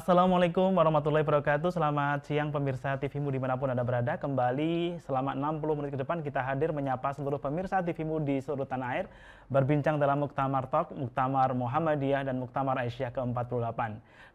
[0.00, 1.76] Assalamualaikum warahmatullahi wabarakatuh.
[1.76, 4.16] Selamat siang pemirsa TVmu di mana pun Anda berada.
[4.16, 8.96] Kembali selama 60 menit ke depan kita hadir menyapa seluruh pemirsa TVmu di seluruh tanah
[8.96, 9.06] air.
[9.52, 13.80] Berbincang dalam Muktamar Talk, Muktamar Muhammadiyah dan Muktamar Aisyah ke-48.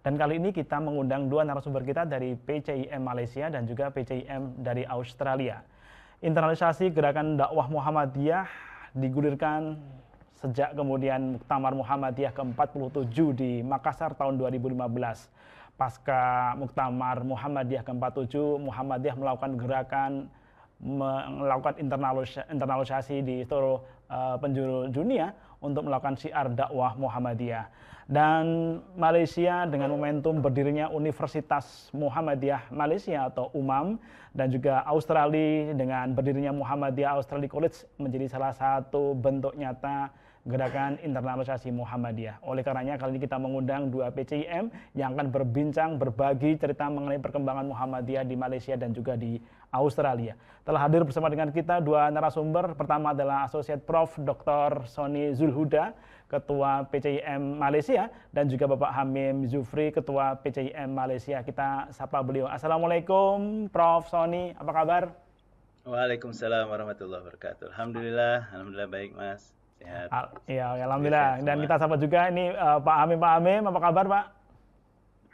[0.06, 4.86] Dan kali ini kita mengundang dua narasumber kita dari PCIM Malaysia dan juga PCIM dari
[4.86, 5.66] Australia.
[6.22, 8.46] Internalisasi gerakan dakwah Muhammadiyah
[8.94, 9.82] digulirkan
[10.38, 15.34] sejak kemudian Muktamar Muhammadiyah ke-47 di Makassar tahun 2015
[15.76, 20.12] pasca Muktamar Muhammadiyah ke-47, Muhammadiyah melakukan gerakan
[20.76, 21.80] melakukan
[22.52, 23.80] internalisasi di seluruh
[24.12, 25.32] uh, penjuru dunia
[25.64, 27.72] untuk melakukan syiar dakwah Muhammadiyah.
[28.06, 33.98] Dan Malaysia dengan momentum berdirinya Universitas Muhammadiyah Malaysia atau UMAM
[34.38, 40.14] dan juga Australia dengan berdirinya Muhammadiyah Australia College menjadi salah satu bentuk nyata
[40.46, 42.38] Gerakan Internalisasi Muhammadiyah.
[42.46, 47.66] Oleh karenanya kali ini kita mengundang dua PCIM yang akan berbincang, berbagi cerita mengenai perkembangan
[47.66, 49.42] Muhammadiyah di Malaysia dan juga di
[49.74, 50.38] Australia.
[50.62, 52.78] Telah hadir bersama dengan kita dua narasumber.
[52.78, 54.22] Pertama adalah Asosiat Prof.
[54.22, 54.86] Dr.
[54.86, 55.98] Sony Zulhuda,
[56.30, 61.42] Ketua PCIM Malaysia, dan juga Bapak Hamim Zufri, Ketua PCIM Malaysia.
[61.42, 62.46] Kita sapa beliau.
[62.46, 64.14] Assalamualaikum Prof.
[64.14, 65.10] Sony, apa kabar?
[65.90, 67.74] Waalaikumsalam warahmatullahi wabarakatuh.
[67.74, 69.65] Alhamdulillah, alhamdulillah baik Mas.
[69.80, 70.08] Sehat.
[70.12, 71.44] Al ya, alhamdulillah.
[71.44, 74.26] Dan kita sapa juga ini uh, Pak Amim, Pak Amim, apa kabar Pak?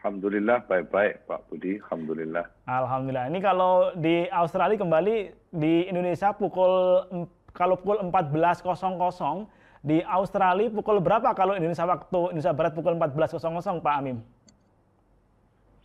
[0.01, 2.49] Alhamdulillah baik-baik Pak Budi, Alhamdulillah.
[2.65, 3.29] Alhamdulillah.
[3.29, 7.05] Ini kalau di Australia kembali di Indonesia pukul
[7.53, 13.95] kalau pukul 14.00 di Australia pukul berapa kalau Indonesia waktu Indonesia Barat pukul 14.00 Pak
[14.01, 14.25] Amim?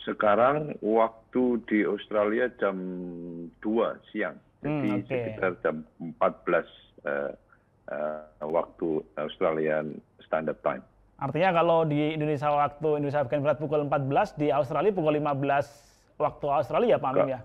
[0.00, 2.80] Sekarang waktu di Australia jam
[3.60, 4.40] 2 siang.
[4.64, 5.36] Jadi hmm, okay.
[5.36, 6.16] sekitar jam 14
[7.04, 7.36] uh,
[7.90, 10.82] uh, waktu Australian Standard Time.
[11.16, 16.46] Artinya kalau di Indonesia waktu Indonesia bagian barat pukul 14, di Australia pukul 15 waktu
[16.52, 17.40] Australia Pak Amin ya?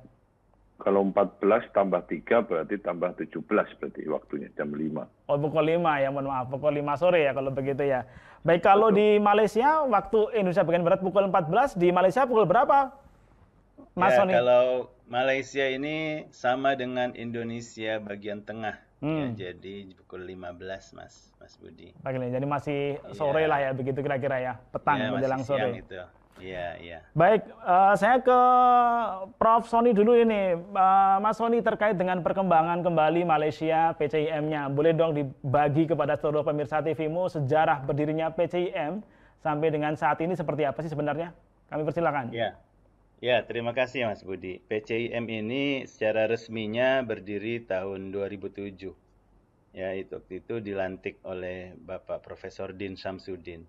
[0.82, 5.30] Kalau 14 tambah 3 berarti tambah 17 berarti waktunya jam 5.
[5.30, 8.04] Oh pukul 5 ya mohon maaf, pukul 5 sore ya kalau begitu ya.
[8.42, 8.98] Baik kalau Betul.
[8.98, 12.92] di Malaysia waktu Indonesia bagian barat pukul 14, di Malaysia pukul berapa?
[13.94, 14.34] Mas ya, Sony?
[14.34, 18.82] Kalau Malaysia ini sama dengan Indonesia bagian tengah.
[19.02, 19.34] Hmm.
[19.34, 21.90] Ya, jadi pukul 15 Mas, Mas Budi.
[22.06, 23.50] Pagi jadi masih sore ya.
[23.50, 25.82] lah ya begitu kira-kira ya, petang ya, menjelang sore.
[25.82, 25.98] Itu.
[26.42, 27.00] Iya, iya.
[27.14, 28.40] Baik, uh, saya ke
[29.38, 30.58] Prof Sony dulu ini.
[30.58, 34.70] Uh, Mas Sony terkait dengan perkembangan kembali Malaysia PCIM-nya.
[34.74, 39.06] Boleh dong dibagi kepada seluruh pemirsa TV-mu sejarah berdirinya PCIM
[39.42, 41.34] sampai dengan saat ini seperti apa sih sebenarnya?
[41.70, 42.34] Kami persilakan.
[42.34, 42.58] Iya.
[43.22, 44.66] Ya, terima kasih Mas Budi.
[44.66, 48.98] PCIM ini secara resminya berdiri tahun 2007.
[49.78, 53.62] Ya, itu waktu itu dilantik oleh Bapak Profesor Din Samsudin.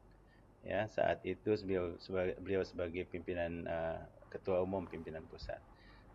[0.64, 4.00] Ya, saat itu beliau sebagai, beliau sebagai pimpinan uh,
[4.32, 5.60] ketua umum pimpinan pusat.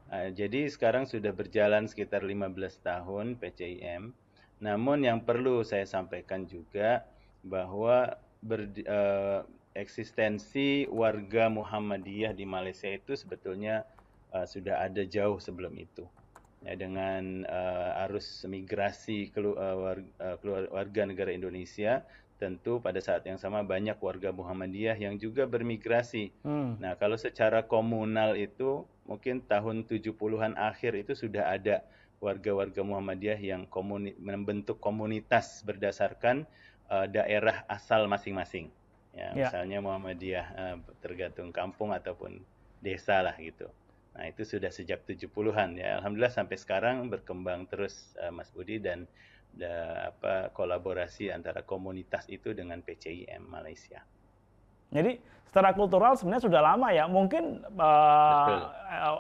[0.10, 4.18] Uh, jadi sekarang sudah berjalan sekitar 15 tahun PCIM.
[4.66, 7.06] Namun yang perlu saya sampaikan juga
[7.46, 9.46] bahwa ber, uh,
[9.78, 13.86] eksistensi warga Muhammadiyah di Malaysia itu sebetulnya
[14.34, 16.04] uh, sudah ada jauh sebelum itu.
[16.66, 22.02] Ya, dengan uh, arus migrasi kelu, uh, warga, uh, warga negara Indonesia,
[22.42, 26.34] tentu pada saat yang sama banyak warga Muhammadiyah yang juga bermigrasi.
[26.42, 26.82] Hmm.
[26.82, 31.86] Nah, kalau secara komunal itu mungkin tahun 70-an akhir itu sudah ada
[32.18, 36.50] warga-warga Muhammadiyah yang komuni membentuk komunitas berdasarkan
[36.90, 38.74] uh, daerah asal masing-masing
[39.18, 39.50] ya, ya.
[39.50, 42.38] misalnya Muhammadiyah uh, tergantung kampung ataupun
[42.86, 43.66] desa lah gitu.
[44.18, 46.02] Nah, itu sudah sejak 70-an ya.
[46.02, 49.10] Alhamdulillah sampai sekarang berkembang terus uh, Mas Budi dan
[49.54, 54.02] da, apa kolaborasi antara komunitas itu dengan PCIM Malaysia.
[54.94, 57.06] Jadi secara kultural sebenarnya sudah lama ya.
[57.10, 58.60] Mungkin uh,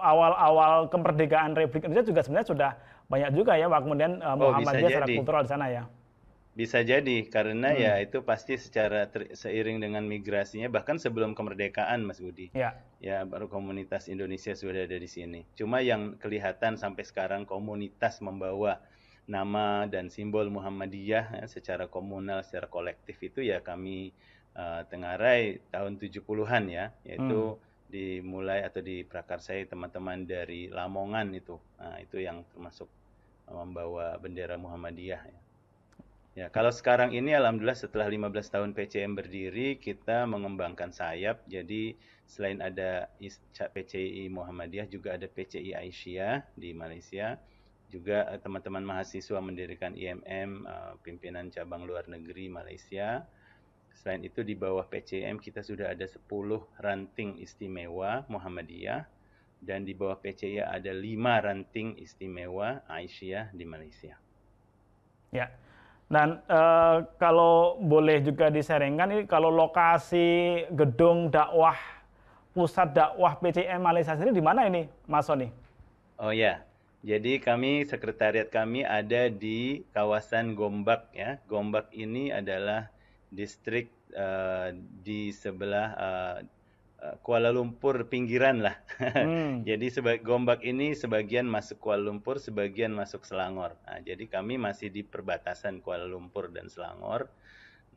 [0.01, 2.71] awal-awal kemerdekaan Republik Indonesia juga sebenarnya sudah
[3.07, 5.83] banyak juga ya kemudian uh, Muhammadiyah oh, secara kultural di sana ya.
[6.57, 8.01] Bisa jadi karena ya hmm.
[8.01, 12.49] ya itu pasti secara ter, seiring dengan migrasinya bahkan sebelum kemerdekaan Mas Budi.
[12.57, 12.81] Ya.
[12.97, 15.45] Ya baru komunitas Indonesia sudah ada di sini.
[15.53, 18.81] Cuma yang kelihatan sampai sekarang komunitas membawa
[19.29, 24.09] nama dan simbol Muhammadiyah ya, secara komunal, secara kolektif itu ya kami
[24.57, 27.61] uh, Tengarai tahun 70-an ya, yaitu hmm.
[27.93, 31.61] dimulai atau diprakarsai teman-teman dari Lamongan itu.
[31.77, 32.89] Nah, itu yang termasuk
[33.45, 35.39] membawa bendera Muhammadiyah ya.
[36.37, 41.41] Ya, kalau sekarang ini alhamdulillah setelah 15 tahun PCM berdiri, kita mengembangkan sayap.
[41.49, 41.97] Jadi
[42.29, 43.09] selain ada
[43.57, 47.41] PCI Muhammadiyah juga ada PCI Aisyah di Malaysia.
[47.89, 53.25] Juga eh, teman-teman mahasiswa mendirikan IMM eh, pimpinan cabang luar negeri Malaysia.
[53.97, 56.21] Selain itu di bawah PCM kita sudah ada 10
[56.85, 59.09] ranting istimewa Muhammadiyah
[59.65, 64.13] dan di bawah PCI ada 5 ranting istimewa Aisyah di Malaysia.
[65.33, 65.49] Ya.
[66.07, 71.75] Dan uh, kalau boleh juga disaringkan ini kalau lokasi gedung dakwah
[72.55, 75.51] pusat dakwah PCM Malaysia sendiri di mana ini, Mas Soni?
[76.17, 76.63] Oh ya,
[77.05, 81.37] jadi kami sekretariat kami ada di kawasan Gombak ya.
[81.45, 82.89] Gombak ini adalah
[83.29, 84.73] distrik uh,
[85.05, 86.37] di sebelah uh,
[87.21, 88.75] Kuala Lumpur pinggiran lah.
[89.27, 89.61] Hmm.
[89.61, 93.77] jadi sebagai Gombak ini sebagian masuk Kuala Lumpur, sebagian masuk Selangor.
[93.85, 97.29] Nah, jadi kami masih di perbatasan Kuala Lumpur dan Selangor.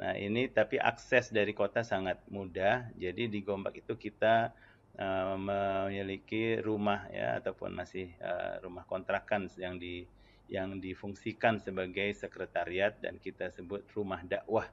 [0.00, 2.92] Nah, ini tapi akses dari kota sangat mudah.
[2.96, 4.52] Jadi di Gombak itu kita
[5.00, 10.04] uh, memiliki rumah ya ataupun masih uh, rumah kontrakan yang di
[10.50, 14.66] yang difungsikan sebagai sekretariat dan kita sebut rumah dakwah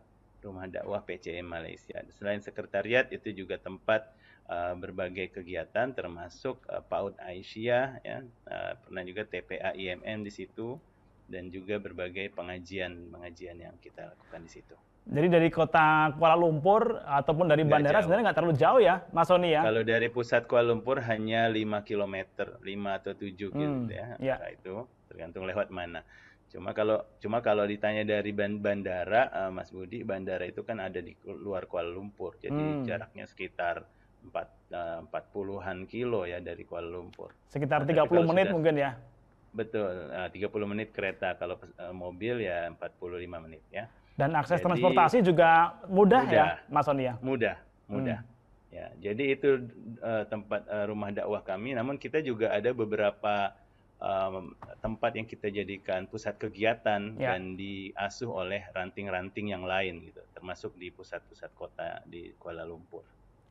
[0.47, 1.99] rumah dakwah PCM Malaysia.
[2.15, 4.07] Selain sekretariat itu juga tempat
[4.47, 10.79] uh, berbagai kegiatan termasuk uh, PAUD Aisyah ya uh, pernah juga TPA IMM di situ
[11.27, 14.75] dan juga berbagai pengajian pengajian yang kita lakukan di situ.
[15.07, 19.55] Jadi dari kota Kuala Lumpur ataupun dari bandara sebenarnya nggak terlalu jauh ya, Mas Sony
[19.55, 19.63] ya?
[19.63, 22.15] Kalau dari pusat Kuala Lumpur hanya 5 km,
[22.59, 24.07] 5 atau 7 hmm, gitu ya.
[24.19, 24.35] ya.
[24.51, 26.03] itu tergantung lewat mana.
[26.47, 31.11] Cuma kalau cuma kalau ditanya dari bandara, uh, Mas Budi, bandara itu kan ada di
[31.27, 32.87] luar Kuala Lumpur, jadi hmm.
[32.87, 33.83] jaraknya sekitar
[34.27, 37.31] empat eh, empat puluhan kilo ya dari Kuala Lumpur.
[37.47, 38.91] Sekitar nah, 30 menit sudah, mungkin ya?
[39.55, 41.39] Betul, eh, tiga puluh menit kereta.
[41.39, 43.87] Kalau uh, mobil ya 45 menit ya.
[44.17, 47.13] Dan akses jadi, transportasi juga mudah, ya, mudah ya, Mas Sony ya?
[47.21, 47.55] Mudah,
[47.85, 48.19] mudah.
[48.25, 48.35] Hmm.
[48.67, 49.49] Ya, jadi itu
[50.03, 51.77] uh, tempat uh, rumah dakwah kami.
[51.77, 53.53] Namun kita juga ada beberapa
[54.01, 57.33] um, tempat yang kita jadikan pusat kegiatan ya.
[57.33, 63.05] dan diasuh oleh ranting-ranting yang lain gitu, termasuk di pusat-pusat kota di Kuala Lumpur.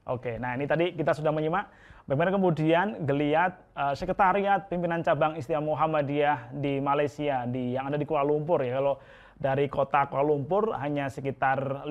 [0.06, 1.66] Oke, nah ini tadi kita sudah menyimak
[2.06, 8.06] bagaimana kemudian geliat uh, sekretariat pimpinan cabang Istimewa Muhammadiyah di Malaysia di yang ada di
[8.06, 8.78] Kuala Lumpur ya.
[8.78, 9.02] Kalau
[9.34, 11.90] dari kota Kuala Lumpur hanya sekitar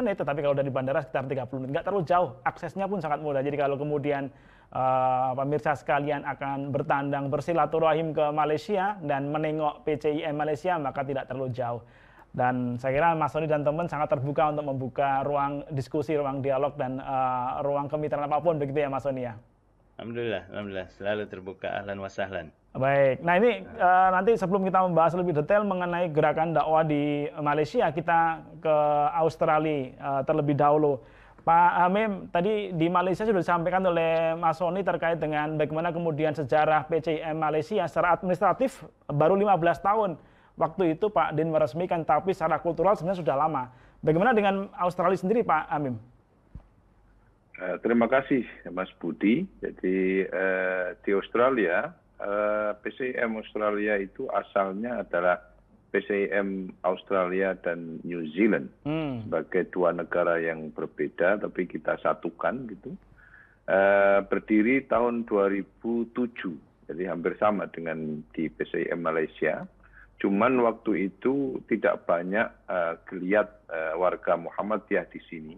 [0.00, 1.70] menit, tetapi kalau dari bandara sekitar 30 menit.
[1.76, 3.44] Nggak terlalu jauh, aksesnya pun sangat mudah.
[3.44, 4.32] Jadi kalau kemudian
[4.74, 11.50] uh, pemirsa sekalian akan bertandang bersilaturahim ke Malaysia dan menengok PCIM Malaysia, maka tidak terlalu
[11.54, 11.82] jauh.
[12.30, 16.78] Dan saya kira Mas Sony dan teman sangat terbuka untuk membuka ruang diskusi, ruang dialog,
[16.78, 19.34] dan uh, ruang kemitraan apa pun begitu ya Mas Sony ya?
[19.98, 20.88] Alhamdulillah, Alhamdulillah.
[20.94, 22.54] Selalu terbuka, ahlan wa sahlan.
[22.70, 27.90] Baik, nah ini uh, nanti sebelum kita membahas lebih detail mengenai gerakan dakwah di Malaysia,
[27.90, 28.76] kita ke
[29.18, 31.02] Australia uh, terlebih dahulu.
[31.40, 36.84] Pak Amim, tadi di Malaysia sudah disampaikan oleh Mas Sony terkait dengan bagaimana kemudian sejarah
[36.84, 40.10] PCIM Malaysia secara administratif baru 15 tahun
[40.60, 43.72] waktu itu Pak Din meresmikan, tapi secara kultural sebenarnya sudah lama.
[44.04, 45.96] Bagaimana dengan Australia sendiri Pak Amim?
[47.60, 49.48] Uh, terima kasih Mas Budi.
[49.64, 55.49] Jadi uh, di Australia, eh, PCM Australia itu asalnya adalah
[55.90, 59.26] PCM Australia dan New Zealand hmm.
[59.26, 62.94] sebagai dua negara yang berbeda, tapi kita satukan gitu.
[63.70, 66.10] Uh, berdiri tahun 2007,
[66.90, 69.62] jadi hampir sama dengan di PCM Malaysia
[70.20, 75.56] cuman waktu itu tidak banyak uh, geliat uh, warga Muhammadiyah di sini.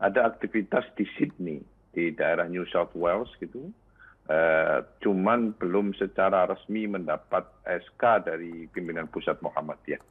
[0.00, 1.60] Ada aktivitas di Sydney,
[1.92, 3.68] di daerah New South Wales gitu.
[4.26, 10.02] Uh, cuman belum secara resmi mendapat SK dari pimpinan pusat Muhammadiyah.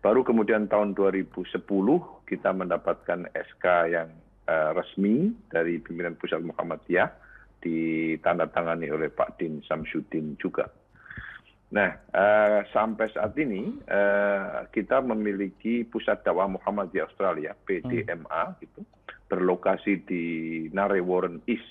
[0.00, 1.44] Baru kemudian tahun 2010
[2.24, 4.08] kita mendapatkan SK yang
[4.48, 7.08] uh, resmi dari pimpinan pusat Muhammadiyah
[7.60, 10.68] ditandatangani oleh Pak Din Samsudin juga.
[11.72, 18.56] Nah, uh, sampai saat ini uh, kita memiliki pusat dakwah Muhammad di Australia, PDMA, hmm.
[18.62, 18.80] gitu,
[19.26, 20.24] berlokasi di
[20.70, 21.66] Narre Warren East,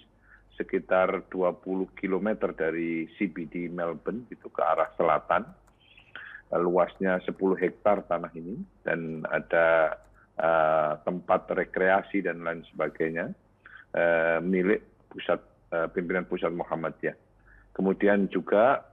[0.55, 5.45] sekitar 20 km dari CBD Melbourne, gitu ke arah selatan.
[6.53, 9.97] Uh, luasnya 10 hektar tanah ini dan ada
[10.37, 13.33] uh, tempat rekreasi dan lain sebagainya
[13.97, 15.41] uh, milik pusat
[15.73, 17.17] uh, pimpinan pusat Muhammadiyah
[17.73, 18.85] kemudian juga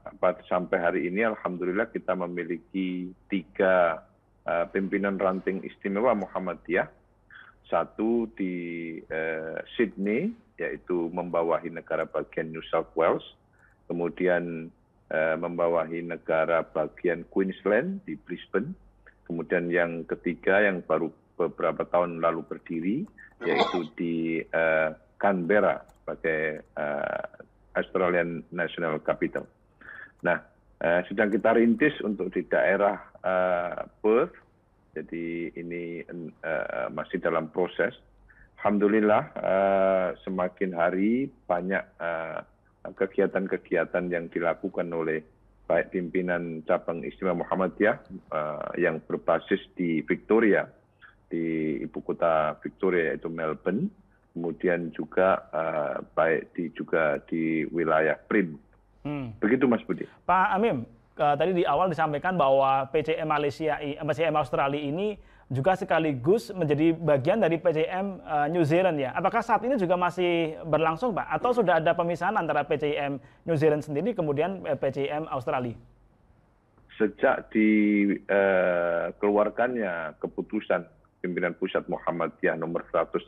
[0.48, 4.00] sampai hari ini alhamdulillah kita memiliki tiga
[4.48, 6.88] uh, pimpinan ranting istimewa Muhammadiyah.
[7.68, 13.24] Satu di uh, Sydney, yaitu membawahi negara bagian New South Wales.
[13.88, 14.68] Kemudian
[15.08, 18.76] uh, membawahi negara bagian Queensland di Brisbane.
[19.24, 21.08] Kemudian yang ketiga yang baru
[21.40, 22.96] beberapa tahun lalu berdiri,
[23.40, 27.24] yaitu di uh, Canberra sebagai uh,
[27.78, 29.46] Australian National Capital.
[30.26, 30.38] Nah,
[30.80, 34.36] eh, sedang kita rintis untuk di daerah eh, Perth
[34.90, 37.94] Jadi ini uh, masih dalam proses.
[38.60, 41.80] Alhamdulillah uh, semakin hari banyak
[42.92, 45.24] kegiatan-kegiatan uh, yang dilakukan oleh
[45.64, 47.96] baik pimpinan cabang istimewa Muhammadiyah
[48.28, 50.68] uh, yang berbasis di Victoria,
[51.32, 53.88] di ibu kota Victoria yaitu Melbourne,
[54.36, 58.60] kemudian juga uh, baik di juga di wilayah Prim.
[59.08, 59.32] Hmm.
[59.40, 60.04] Begitu Mas Budi.
[60.28, 60.84] Pak Amim,
[61.16, 65.16] uh, tadi di awal disampaikan bahwa PCM Malaysia, PCM Australia ini
[65.50, 69.10] juga sekaligus menjadi bagian dari PCM uh, New Zealand ya.
[69.18, 71.26] Apakah saat ini juga masih berlangsung Pak?
[71.26, 73.18] Atau sudah ada pemisahan antara PCM
[73.50, 75.74] New Zealand sendiri kemudian PCM Australia?
[76.94, 80.86] Sejak dikeluarkannya uh, keputusan
[81.18, 83.26] pimpinan pusat Muhammadiyah nomor 118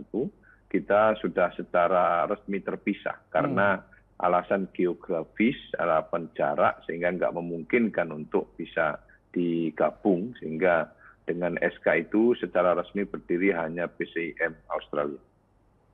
[0.00, 0.32] itu,
[0.72, 3.92] kita sudah secara resmi terpisah karena hmm
[4.22, 9.02] alasan geografis, alasan jarak sehingga nggak memungkinkan untuk bisa
[9.34, 10.94] digabung sehingga
[11.28, 15.20] dengan SK itu secara resmi berdiri hanya PCIM Australia.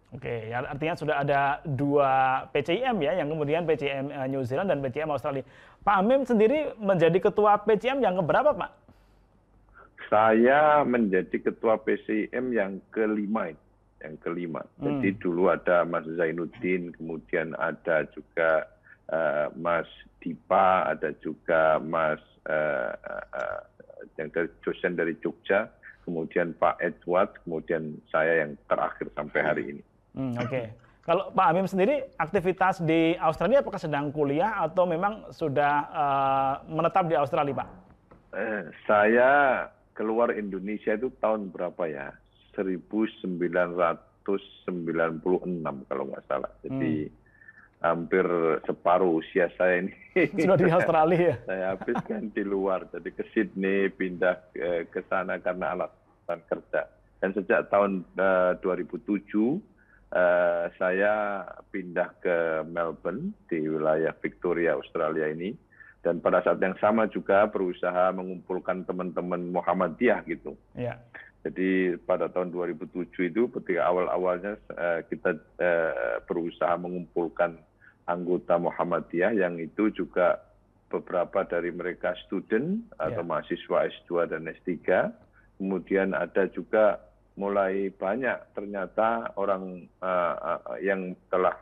[0.09, 4.81] Oke, ya artinya sudah ada dua PCIM ya, yang kemudian PCIM eh, New Zealand dan
[4.81, 5.45] PCIM Australia.
[5.85, 8.73] Pak Amim sendiri menjadi ketua PCIM yang keberapa, Pak?
[10.09, 13.53] Saya menjadi ketua PCIM yang kelima
[14.03, 14.63] yang kelima.
[14.79, 14.99] Hmm.
[14.99, 18.67] Jadi dulu ada Mas Zainuddin, kemudian ada juga
[19.11, 19.87] uh, Mas
[20.23, 23.61] Dipa, ada juga Mas uh, uh,
[24.19, 25.71] yang dari dosen dari Jogja,
[26.09, 29.83] kemudian Pak Edward, kemudian saya yang terakhir sampai hari ini.
[30.17, 30.49] Hmm, Oke.
[30.49, 30.67] Okay.
[31.09, 37.09] Kalau Pak Amim sendiri aktivitas di Australia apakah sedang kuliah atau memang sudah uh, menetap
[37.09, 37.69] di Australia, Pak?
[38.37, 39.31] Eh, saya
[39.97, 42.13] keluar Indonesia itu tahun berapa ya?
[42.53, 44.29] 1996
[45.89, 46.53] kalau nggak salah.
[46.61, 47.18] Jadi hmm.
[47.79, 48.27] Hampir
[48.67, 49.95] separuh usia saya ini.
[50.43, 51.37] Sudah di Australia ya?
[51.47, 52.91] saya habiskan di luar.
[52.91, 54.51] Jadi ke Sydney, pindah
[54.91, 56.91] ke sana karena alasan kerja.
[57.19, 59.59] Dan sejak tahun uh, 2007, uh,
[60.79, 65.55] saya pindah ke Melbourne di wilayah Victoria, Australia ini.
[65.99, 70.55] Dan pada saat yang sama juga berusaha mengumpulkan teman-teman Muhammadiyah gitu.
[70.79, 71.03] Ya
[71.47, 77.57] jadi pada tahun 2007 itu ketika awal-awalnya uh, kita uh, berusaha mengumpulkan
[78.09, 80.41] anggota Muhammadiyah yang itu juga
[80.89, 83.29] beberapa dari mereka student atau yeah.
[83.29, 84.73] mahasiswa S2 dan S3.
[85.61, 87.05] Kemudian ada juga
[87.37, 91.55] mulai banyak ternyata orang uh, uh, yang telah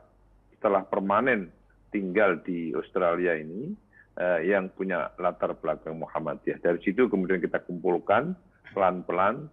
[0.62, 1.52] telah permanen
[1.90, 3.74] tinggal di Australia ini
[4.16, 6.62] uh, yang punya latar belakang Muhammadiyah.
[6.62, 8.32] Dari situ kemudian kita kumpulkan
[8.72, 9.52] pelan-pelan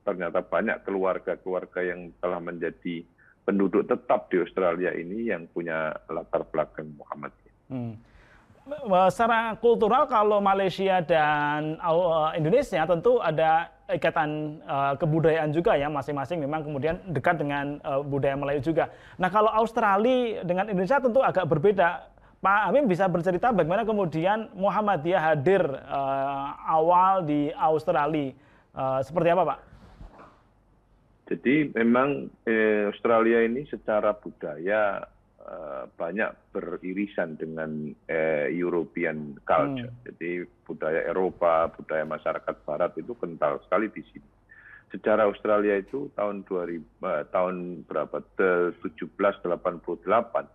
[0.00, 3.04] ternyata banyak keluarga-keluarga yang telah menjadi
[3.44, 7.56] penduduk tetap di Australia ini yang punya latar belakang Muhammadiyah.
[7.70, 7.94] Hmm.
[9.10, 16.38] Secara kultural kalau Malaysia dan uh, Indonesia tentu ada ikatan uh, kebudayaan juga ya masing-masing
[16.38, 18.94] memang kemudian dekat dengan uh, budaya Melayu juga.
[19.18, 22.06] Nah kalau Australia dengan Indonesia tentu agak berbeda.
[22.40, 28.32] Pak Amin bisa bercerita bagaimana kemudian Muhammadiyah hadir uh, awal di Australia
[28.70, 29.58] Uh, seperti apa, Pak?
[31.30, 34.98] Jadi memang eh, Australia ini secara budaya
[35.38, 39.94] eh, banyak beririsan dengan eh, European culture.
[39.94, 40.02] Hmm.
[40.10, 44.26] Jadi budaya Eropa, budaya masyarakat Barat itu kental sekali di sini.
[44.90, 48.26] Secara Australia itu tahun 2000 eh, tahun berapa?
[48.82, 50.50] 1788.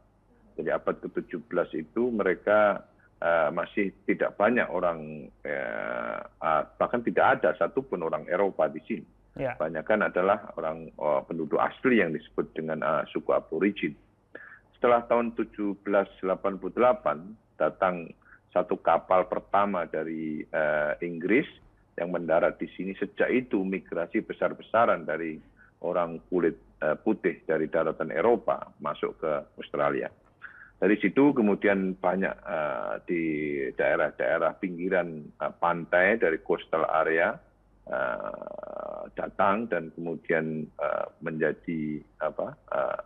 [0.59, 2.79] Jadi abad ke-17 itu mereka
[3.19, 9.14] uh, masih tidak banyak orang, uh, bahkan tidak ada satupun orang Eropa di sini.
[9.35, 9.59] Yeah.
[9.59, 13.91] Banyak kan adalah orang uh, penduduk asli yang disebut dengan uh, suku aborigin.
[14.79, 16.23] Setelah tahun 1788
[17.59, 18.15] datang
[18.55, 21.47] satu kapal pertama dari uh, Inggris
[21.99, 22.95] yang mendarat di sini.
[22.95, 25.35] Sejak itu migrasi besar-besaran dari
[25.83, 30.07] orang kulit uh, putih dari daratan Eropa masuk ke Australia.
[30.75, 33.23] Dari situ kemudian banyak uh, di
[33.75, 37.35] daerah-daerah pinggiran uh, pantai dari coastal area
[37.87, 38.64] uh,
[39.15, 42.99] datang dan kemudian uh, menjadi apa uh,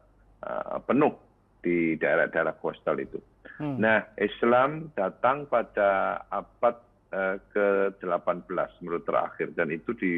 [0.45, 1.13] uh, penuh
[1.61, 3.21] di daerah-daerah coastal itu.
[3.59, 3.77] Hmm.
[3.77, 6.75] Nah, Islam datang pada abad
[7.13, 10.13] uh, ke-18 menurut terakhir dan itu di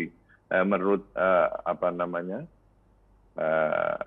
[0.54, 2.46] uh, menurut uh, apa namanya
[3.36, 4.00] uh,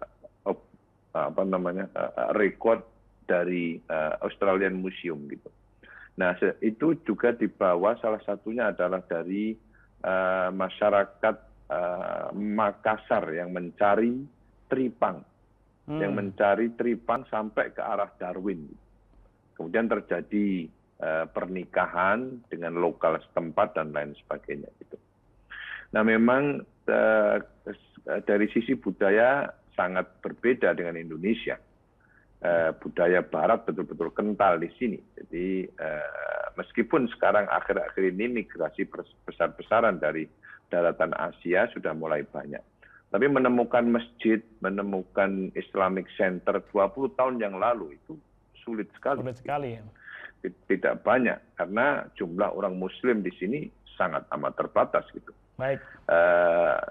[1.14, 2.82] apa namanya uh, rekod
[3.24, 5.46] dari uh, Australian Museum gitu.
[6.18, 9.54] Nah itu juga dibawa salah satunya adalah dari
[10.02, 14.24] uh, masyarakat uh, Makassar yang mencari
[14.68, 15.22] tripang,
[15.88, 16.00] hmm.
[16.00, 18.68] yang mencari tripang sampai ke arah Darwin.
[19.54, 20.66] Kemudian terjadi
[20.98, 24.98] uh, pernikahan dengan lokal setempat dan lain sebagainya gitu.
[25.94, 26.58] Nah memang
[26.90, 27.38] uh,
[28.26, 29.46] dari sisi budaya
[29.78, 31.58] sangat berbeda dengan Indonesia.
[32.44, 35.00] Uh, budaya Barat betul-betul kental di sini.
[35.16, 38.84] Jadi uh, meskipun sekarang akhir-akhir ini migrasi
[39.24, 40.28] besar-besaran dari
[40.74, 42.60] daratan Asia sudah mulai banyak.
[43.14, 48.18] Tapi menemukan masjid, menemukan Islamic Center 20 tahun yang lalu itu
[48.66, 49.22] sulit sekali.
[49.22, 49.86] Sulit sekali ya.
[50.42, 55.30] Tidak banyak karena jumlah orang Muslim di sini sangat amat terbatas gitu.
[55.54, 55.78] Baik.
[56.10, 56.82] Uh,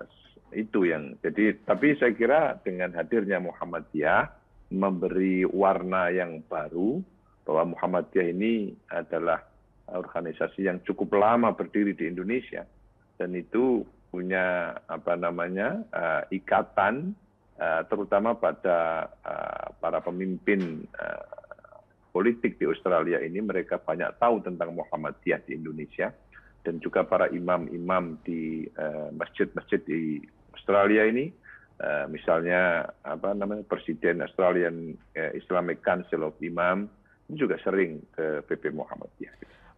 [0.55, 4.31] itu yang jadi tapi saya kira dengan hadirnya Muhammadiyah
[4.71, 7.03] memberi warna yang baru
[7.43, 9.43] bahwa Muhammadiyah ini adalah
[9.91, 12.63] organisasi yang cukup lama berdiri di Indonesia
[13.17, 17.17] dan itu punya apa namanya uh, ikatan
[17.57, 20.85] uh, terutama pada uh, para pemimpin
[22.13, 26.13] politik di Australia ini mereka banyak tahu tentang Muhammadiyah di Indonesia
[26.61, 28.63] dan juga para imam-imam di
[29.17, 30.21] masjid-masjid di
[30.55, 31.27] Australia ini,
[32.07, 34.95] misalnya apa namanya Presiden Australian
[35.35, 36.87] Islamic Council of Imam
[37.27, 39.33] ini juga sering ke PP Muhammadiyah.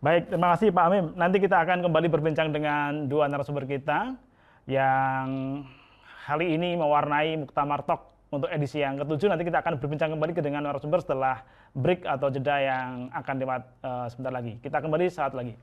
[0.06, 1.06] Baik, terima kasih Pak Amim.
[1.18, 4.14] Nanti kita akan kembali berbincang dengan dua narasumber kita
[4.70, 5.26] yang
[6.30, 9.34] kali ini mewarnai Muktamar Talk untuk edisi yang ketujuh.
[9.34, 11.42] Nanti kita akan berbincang kembali dengan narasumber setelah
[11.74, 14.62] break atau jeda yang akan lewat uh, sebentar lagi.
[14.62, 15.58] Kita kembali saat lagi.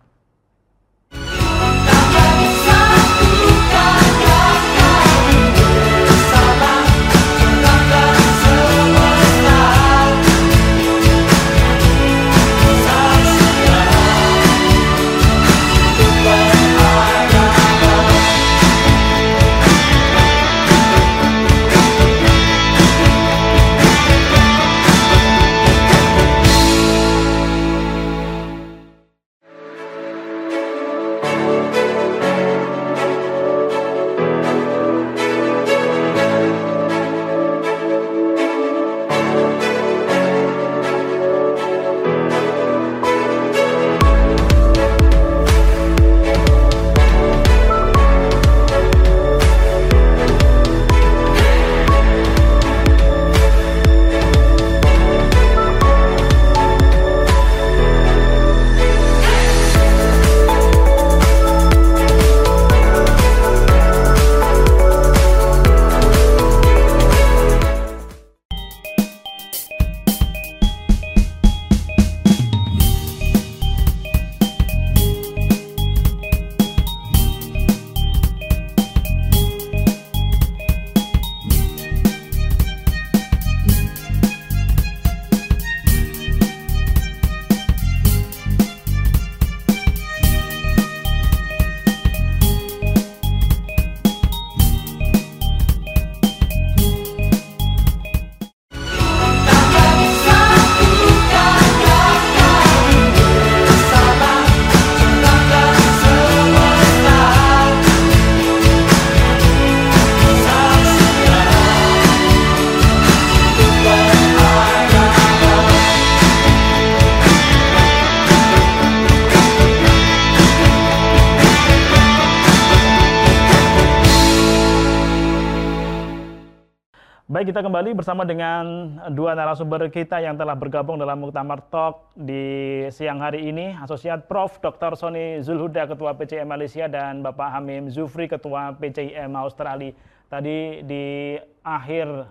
[127.43, 132.87] Baik, kita kembali bersama dengan dua narasumber kita yang telah bergabung dalam Muktamar Talk di
[132.95, 133.75] siang hari ini.
[133.83, 134.63] Asosiat Prof.
[134.63, 134.95] Dr.
[134.95, 139.91] Sony Zulhuda, Ketua PCM Malaysia, dan Bapak Hamim Zufri, Ketua PCIM Australia.
[140.31, 141.35] Tadi di
[141.67, 142.31] akhir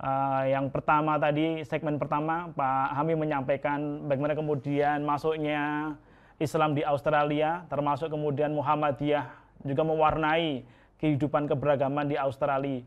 [0.00, 5.92] uh, yang pertama tadi, segmen pertama, Pak Hamim menyampaikan bagaimana kemudian masuknya
[6.40, 9.28] Islam di Australia, termasuk kemudian Muhammadiyah
[9.68, 10.64] juga mewarnai
[10.96, 12.80] kehidupan keberagaman di Australia.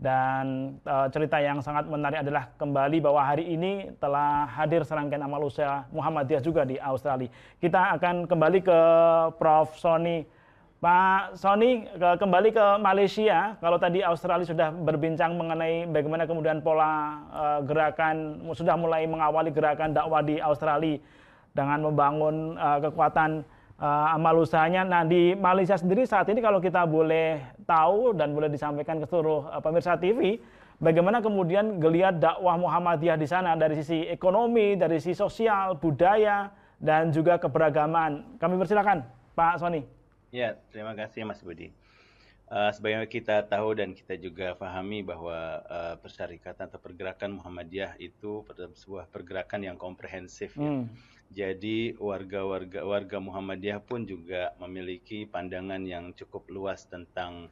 [0.00, 5.44] Dan e, cerita yang sangat menarik adalah kembali bahwa hari ini telah hadir serangkaian amal
[5.44, 7.28] usaha Muhammadiyah juga di Australia.
[7.60, 8.80] Kita akan kembali ke
[9.36, 9.76] Prof.
[9.76, 10.24] Sony.
[10.80, 13.60] Pak Sony, ke, kembali ke Malaysia.
[13.60, 19.92] Kalau tadi Australia sudah berbincang mengenai bagaimana kemudian pola e, gerakan, sudah mulai mengawali gerakan
[19.92, 20.96] dakwah di Australia
[21.52, 23.44] dengan membangun e, kekuatan
[23.80, 24.84] uh, amal usahanya.
[24.84, 29.48] Nah di Malaysia sendiri saat ini kalau kita boleh tahu dan boleh disampaikan ke seluruh
[29.48, 30.38] uh, pemirsa TV,
[30.78, 37.10] bagaimana kemudian geliat dakwah Muhammadiyah di sana dari sisi ekonomi, dari sisi sosial, budaya, dan
[37.10, 38.36] juga keberagaman.
[38.36, 39.82] Kami persilakan Pak Sony.
[40.30, 41.74] Ya, terima kasih Mas Budi.
[42.50, 48.42] Uh, sebagaimana kita tahu dan kita juga pahami bahwa uh, persyarikatan atau pergerakan Muhammadiyah itu
[48.74, 50.66] sebuah pergerakan yang komprehensif ya.
[50.66, 50.82] hmm.
[50.82, 57.46] ya Jadi warga-warga warga Muhammadiyah pun juga memiliki pandangan yang cukup luas tentang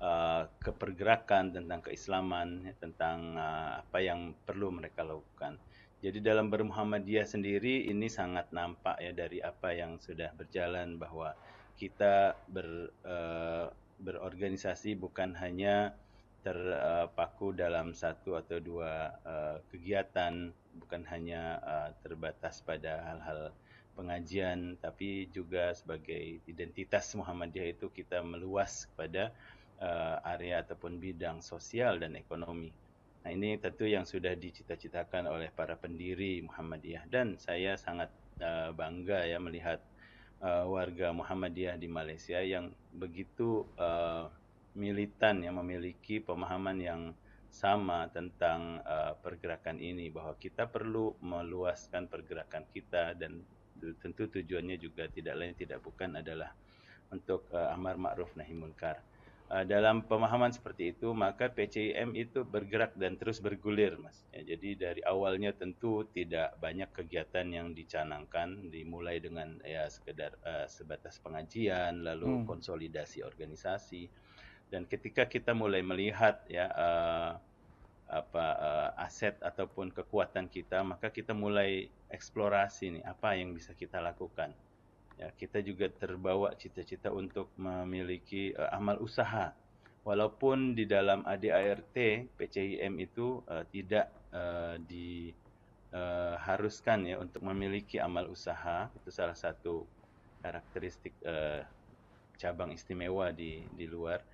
[0.00, 5.60] uh, kepergerakan, tentang keislaman, tentang uh, apa yang perlu mereka lakukan.
[6.00, 11.36] Jadi dalam bermuhammadiyah sendiri ini sangat nampak ya dari apa yang sudah berjalan bahwa
[11.76, 13.68] kita ber, uh,
[14.00, 15.92] berorganisasi bukan hanya
[16.40, 23.50] terpaku dalam satu atau dua uh, kegiatan, bukan hanya uh, terbatas pada hal-hal
[23.98, 29.34] pengajian, tapi juga sebagai identitas Muhammadiyah itu kita meluas kepada
[29.82, 32.70] uh, area ataupun bidang sosial dan ekonomi.
[33.20, 38.08] Nah ini tentu yang sudah dicita-citakan oleh para pendiri Muhammadiyah dan saya sangat
[38.40, 39.84] uh, bangga ya melihat
[40.40, 44.32] uh, warga Muhammadiyah di Malaysia yang begitu uh,
[44.72, 47.00] militan yang memiliki pemahaman yang
[47.50, 53.42] sama tentang uh, pergerakan ini bahwa kita perlu meluaskan pergerakan kita dan
[53.98, 56.54] tentu tujuannya juga tidak lain tidak bukan adalah
[57.10, 59.02] untuk uh, amar ma'ruf nahi munkar.
[59.50, 64.22] Uh, dalam pemahaman seperti itu maka PCIM itu bergerak dan terus bergulir Mas.
[64.30, 70.70] Ya, jadi dari awalnya tentu tidak banyak kegiatan yang dicanangkan dimulai dengan ya sekedar uh,
[70.70, 72.46] sebatas pengajian lalu hmm.
[72.46, 74.06] konsolidasi organisasi
[74.70, 77.34] dan ketika kita mulai melihat ya uh,
[78.10, 84.02] apa uh, aset ataupun kekuatan kita maka kita mulai eksplorasi nih apa yang bisa kita
[84.02, 84.54] lakukan.
[85.18, 89.52] Ya kita juga terbawa cita-cita untuk memiliki uh, amal usaha.
[90.00, 91.92] Walaupun di dalam ADART
[92.34, 94.80] PCIM itu uh, tidak uh,
[95.92, 98.88] diharuskan uh, ya untuk memiliki amal usaha.
[98.96, 99.84] Itu salah satu
[100.40, 101.62] karakteristik uh,
[102.40, 104.24] cabang istimewa di di luar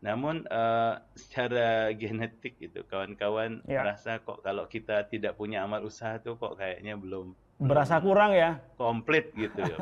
[0.00, 3.84] namun uh, secara genetik itu kawan-kawan ya.
[3.84, 8.32] merasa kok kalau kita tidak punya amal usaha tuh kok kayaknya belum berasa belum kurang
[8.32, 9.76] ya komplit gitu ya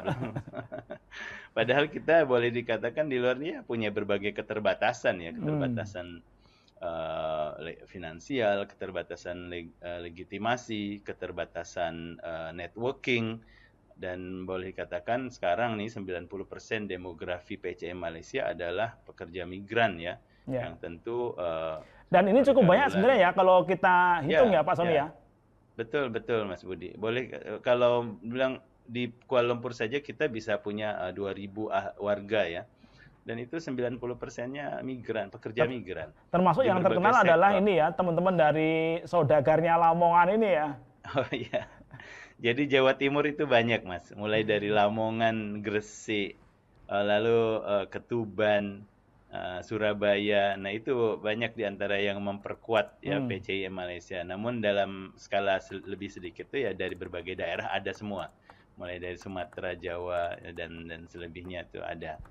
[1.57, 6.83] padahal kita boleh dikatakan di luarnya punya berbagai keterbatasan ya keterbatasan hmm.
[6.83, 7.54] uh,
[7.87, 13.38] finansial keterbatasan leg, uh, legitimasi keterbatasan uh, networking
[13.98, 16.30] dan boleh dikatakan sekarang nih 90%
[16.87, 20.70] demografi PCM Malaysia adalah pekerja migran ya, ya.
[20.70, 24.74] yang tentu uh, dan ini cukup banyak sebenarnya ya kalau kita hitung ya, ya Pak
[24.80, 24.96] Sony ya.
[24.96, 25.06] ya.
[25.76, 26.96] Betul betul Mas Budi.
[26.96, 27.30] Boleh
[27.61, 32.62] kalau bilang di Kuala Lumpur saja kita bisa punya uh, 2000 warga ya.
[33.28, 36.16] Dan itu 90 persennya migran, pekerja migran.
[36.32, 37.28] Termasuk yang terkenal sektor.
[37.28, 40.68] adalah ini ya, teman-teman dari saudagarnya Lamongan ini ya.
[41.08, 41.64] Oh iya.
[42.38, 46.38] Jadi Jawa Timur itu banyak mas, mulai dari Lamongan, Gresik,
[46.87, 48.87] uh, lalu uh, Ketuban,
[49.35, 50.55] uh, Surabaya.
[50.55, 53.27] Nah itu banyak di antara yang memperkuat ya hmm.
[53.27, 54.22] PCI Malaysia.
[54.22, 58.31] Namun dalam skala lebih sedikit itu ya dari berbagai daerah ada semua,
[58.79, 62.22] mulai dari Sumatera, Jawa dan dan selebihnya itu ada.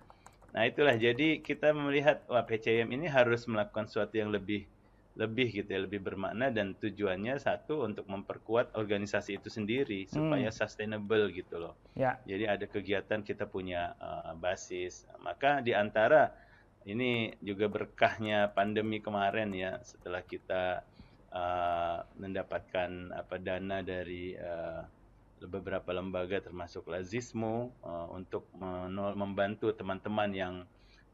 [0.55, 4.63] Nah itulah jadi kita melihat wah PCM ini harus melakukan sesuatu yang lebih
[5.17, 10.13] lebih gitu ya lebih bermakna dan tujuannya satu untuk memperkuat organisasi itu sendiri hmm.
[10.13, 11.73] supaya sustainable gitu loh.
[11.97, 12.21] Ya.
[12.29, 15.09] Jadi ada kegiatan kita punya uh, basis.
[15.25, 16.29] Maka di antara
[16.85, 20.85] ini juga berkahnya pandemi kemarin ya setelah kita
[21.33, 24.85] uh, mendapatkan apa dana dari uh,
[25.49, 28.49] beberapa lembaga termasuk Lazismo uh, untuk
[29.17, 30.55] membantu teman-teman yang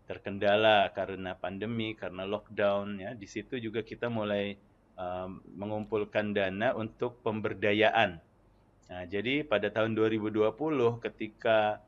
[0.03, 3.11] terkendala karena pandemi, karena lockdown ya.
[3.15, 4.55] Di situ juga kita mulai
[4.99, 8.19] um, mengumpulkan dana untuk pemberdayaan.
[8.91, 10.53] Nah, jadi pada tahun 2020
[11.01, 11.79] ketika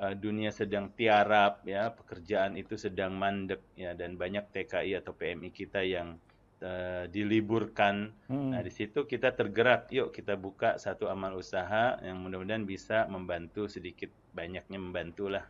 [0.00, 5.50] uh, dunia sedang tiarap ya, pekerjaan itu sedang mandek ya dan banyak TKI atau PMI
[5.52, 6.16] kita yang
[6.64, 8.10] uh, diliburkan.
[8.32, 8.56] Hmm.
[8.56, 13.68] Nah, di situ kita tergerak, yuk kita buka satu amal usaha yang mudah-mudahan bisa membantu
[13.68, 15.44] sedikit banyaknya membantulah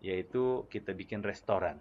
[0.00, 1.76] yaitu kita bikin restoran.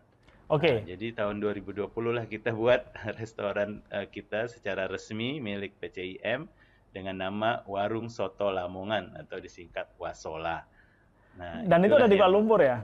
[0.50, 0.66] Oke.
[0.66, 0.76] Okay.
[0.82, 6.50] Nah, jadi tahun 2020 lah kita buat restoran uh, kita secara resmi milik PCIM
[6.90, 10.66] dengan nama Warung Soto Lamongan atau disingkat Wasola.
[11.38, 12.82] Nah, Dan itu ada di Kuala Lumpur ya?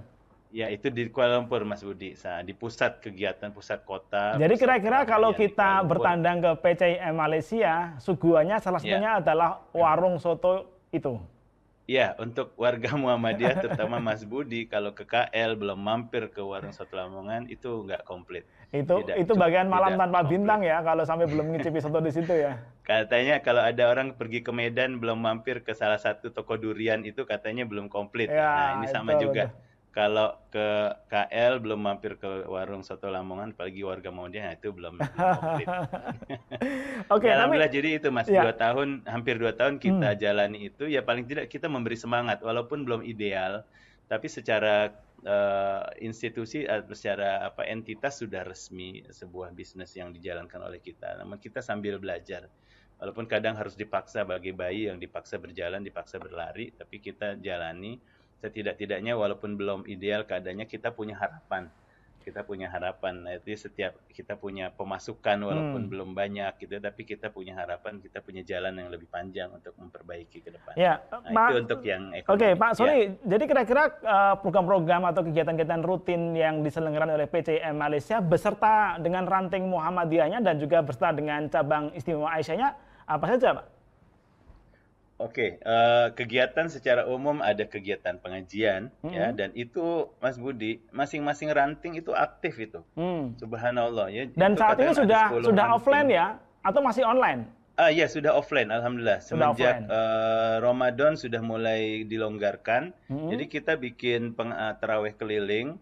[0.54, 4.40] Ya, itu di Kuala Lumpur Mas Budi, di pusat kegiatan pusat kota.
[4.40, 8.96] Jadi kira-kira kalau kita bertandang ke PCIM Malaysia, suguhannya salah ya.
[8.96, 9.20] satunya ya.
[9.20, 11.20] adalah warung soto itu.
[11.86, 16.98] Ya, untuk warga Muhammadiyah terutama Mas Budi kalau ke KL belum mampir ke warung soto
[16.98, 18.50] Lamongan itu nggak komplit.
[18.74, 20.34] Itu tidak, itu bagian malam tanpa komplit.
[20.34, 22.58] bintang ya kalau sampai belum ngicipi soto di situ ya.
[22.90, 27.26] Katanya kalau ada orang pergi ke Medan belum mampir ke salah satu toko durian itu
[27.26, 28.30] katanya belum komplit.
[28.30, 29.50] Ya, nah, ini sama juga.
[29.50, 29.65] Betul.
[29.96, 35.00] Kalau ke KL belum mampir ke warung soto Lamongan, apalagi warga Maundian nah, itu belum
[35.00, 35.68] komplit.
[37.16, 38.44] Oke, ya, alhamdulillah tapi, jadi itu mas ya.
[38.44, 40.20] dua tahun, hampir dua tahun kita hmm.
[40.20, 43.64] jalani itu ya paling tidak kita memberi semangat walaupun belum ideal,
[44.12, 44.92] tapi secara
[45.24, 51.16] uh, institusi atau secara apa entitas sudah resmi sebuah bisnis yang dijalankan oleh kita.
[51.24, 52.52] Namun kita sambil belajar.
[53.00, 58.00] Walaupun kadang harus dipaksa bagi bayi yang dipaksa berjalan, dipaksa berlari, tapi kita jalani
[58.46, 61.74] setidak-tidaknya walaupun belum ideal keadaannya kita punya harapan
[62.26, 65.92] kita punya harapan nah, itu setiap kita punya pemasukan walaupun hmm.
[65.94, 70.42] belum banyak gitu tapi kita punya harapan kita punya jalan yang lebih panjang untuk memperbaiki
[70.42, 72.34] ke depan ya nah, Pak, itu untuk yang ekonomi.
[72.34, 73.06] Oke Pak Sony ya.
[73.30, 79.70] jadi kira-kira uh, program-program atau kegiatan-kegiatan rutin yang diselenggarakan oleh PCM Malaysia beserta dengan ranting
[79.70, 82.74] Muhammadiyahnya dan juga beserta dengan cabang istimewa Aisyahnya
[83.06, 83.75] apa saja Pak?
[85.16, 89.16] Oke, uh, kegiatan secara umum ada kegiatan pengajian mm -hmm.
[89.16, 92.84] ya dan itu Mas Budi masing-masing ranting itu aktif itu.
[93.00, 93.40] Mm.
[93.40, 94.28] Subhanallah ya.
[94.36, 95.78] Dan saat ini sudah sudah ranting.
[95.80, 96.36] offline ya
[96.68, 97.48] atau masih online?
[97.80, 99.24] Ah ya sudah offline alhamdulillah.
[99.24, 99.88] Semenjak offline.
[99.88, 102.92] Uh, Ramadan sudah mulai dilonggarkan.
[103.08, 103.30] Mm -hmm.
[103.32, 105.80] Jadi kita bikin peng, uh, terawih keliling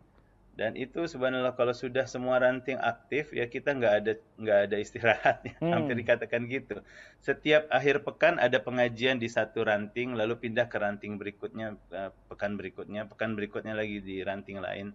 [0.53, 5.53] dan itu sebenarnya kalau sudah semua ranting aktif ya kita nggak ada nggak ada istirahatnya.
[5.63, 5.71] Hmm.
[5.71, 6.83] hampir dikatakan gitu.
[7.23, 12.59] Setiap akhir pekan ada pengajian di satu ranting lalu pindah ke ranting berikutnya uh, pekan
[12.59, 14.91] berikutnya pekan berikutnya lagi di ranting lain.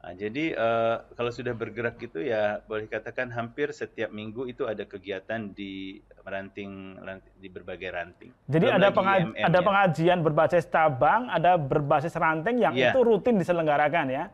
[0.00, 4.88] Nah, jadi uh, kalau sudah bergerak gitu ya boleh katakan hampir setiap minggu itu ada
[4.88, 8.32] kegiatan di ranting, ranting di berbagai ranting.
[8.48, 12.90] Jadi Belum ada pengaj ada pengajian berbasis cabang ada berbasis ranting yang yeah.
[12.90, 14.24] itu rutin diselenggarakan ya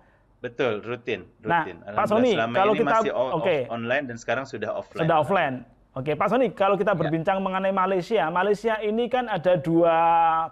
[0.40, 1.76] Betul, rutin, rutin.
[1.80, 3.60] Nah, Pak Sony, kalau kita masih okay.
[3.72, 5.02] online dan sekarang sudah offline.
[5.08, 5.56] Sudah offline.
[5.96, 6.98] Oke, Pak Sony, kalau kita ya.
[7.00, 7.42] berbincang ya.
[7.42, 9.96] mengenai Malaysia, Malaysia ini kan ada dua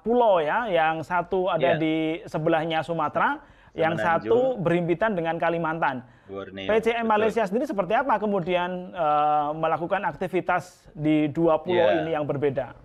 [0.00, 1.80] pulau ya, yang satu ada ya.
[1.80, 3.44] di sebelahnya Sumatera,
[3.76, 6.00] yang satu berhimpitan dengan Kalimantan.
[6.24, 7.12] Borneo, PCM betul.
[7.12, 12.00] Malaysia sendiri seperti apa kemudian uh, melakukan aktivitas di dua pulau ya.
[12.00, 12.83] ini yang berbeda?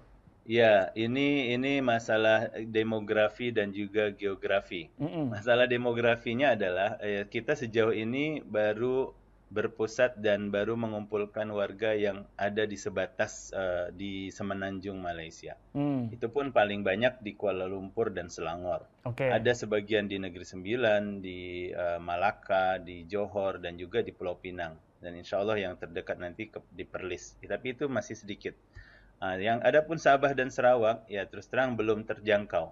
[0.50, 4.90] Ya, ini ini masalah demografi dan juga geografi.
[4.98, 5.24] Mm -mm.
[5.38, 9.14] Masalah demografinya adalah eh, kita sejauh ini baru
[9.50, 15.58] berpusat dan baru mengumpulkan warga yang ada di sebatas uh, di Semenanjung Malaysia.
[15.74, 16.14] Mm.
[16.14, 18.86] Itu pun paling banyak di Kuala Lumpur dan Selangor.
[19.06, 19.34] Okay.
[19.34, 24.78] Ada sebagian di Negeri Sembilan, di uh, Malaka, di Johor dan juga di Pulau Pinang.
[25.02, 27.38] Dan insya Allah yang terdekat nanti ke, di Perlis.
[27.42, 28.54] Tapi itu masih sedikit.
[29.20, 32.72] Nah, yang ada pun Sabah dan Sarawak ya terus terang belum terjangkau.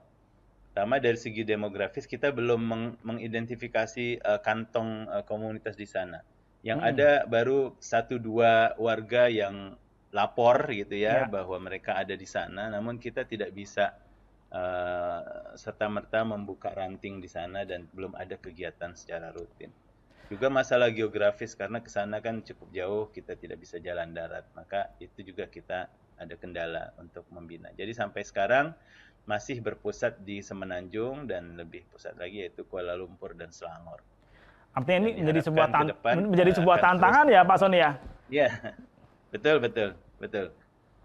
[0.71, 6.23] Pertama dari segi demografis kita belum meng mengidentifikasi uh, kantong uh, komunitas di sana.
[6.63, 6.89] Yang hmm.
[6.93, 9.75] ada baru satu dua warga yang
[10.15, 13.91] lapor gitu ya, ya bahwa mereka ada di sana, namun kita tidak bisa
[14.55, 19.69] uh, serta merta membuka ranting di sana dan belum ada kegiatan secara rutin.
[20.31, 24.91] Juga masalah geografis karena ke sana kan cukup jauh, kita tidak bisa jalan darat, maka
[24.99, 27.69] itu juga kita ada kendala untuk membina.
[27.73, 28.73] Jadi sampai sekarang
[29.27, 33.99] masih berpusat di Semenanjung dan lebih pusat lagi yaitu Kuala Lumpur dan Selangor.
[34.77, 37.91] Artinya ini menjadi sebuah tan depan, menjadi sebuah tantangan terus, ya Pak Sony ya?
[38.29, 38.49] Iya,
[39.33, 39.89] betul betul
[40.21, 40.47] betul.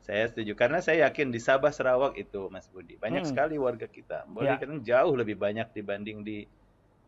[0.03, 3.31] Saya setuju karena saya yakin di Sabah Sarawak itu Mas Budi banyak hmm.
[3.33, 4.27] sekali warga kita.
[4.29, 4.66] Boleh ya.
[4.83, 6.44] jauh lebih banyak dibanding di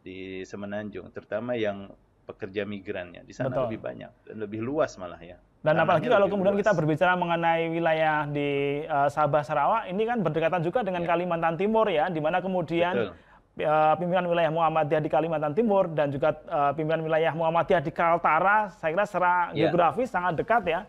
[0.04, 1.90] di Semenanjung, terutama yang
[2.24, 3.62] pekerja migrannya di sana Betul.
[3.68, 5.36] lebih banyak dan lebih luas malah ya.
[5.64, 6.60] Dan apalagi kalau kemudian luas.
[6.60, 11.16] kita berbicara mengenai wilayah di uh, Sabah Sarawak, ini kan berdekatan juga dengan ya.
[11.16, 13.16] Kalimantan Timur ya, di mana kemudian
[13.64, 18.76] uh, pimpinan wilayah Muhammadiyah di Kalimantan Timur dan juga uh, pimpinan wilayah Muhammadiyah di Kaltara,
[18.76, 19.64] saya kira secara ya.
[19.64, 20.80] geografis sangat dekat ya.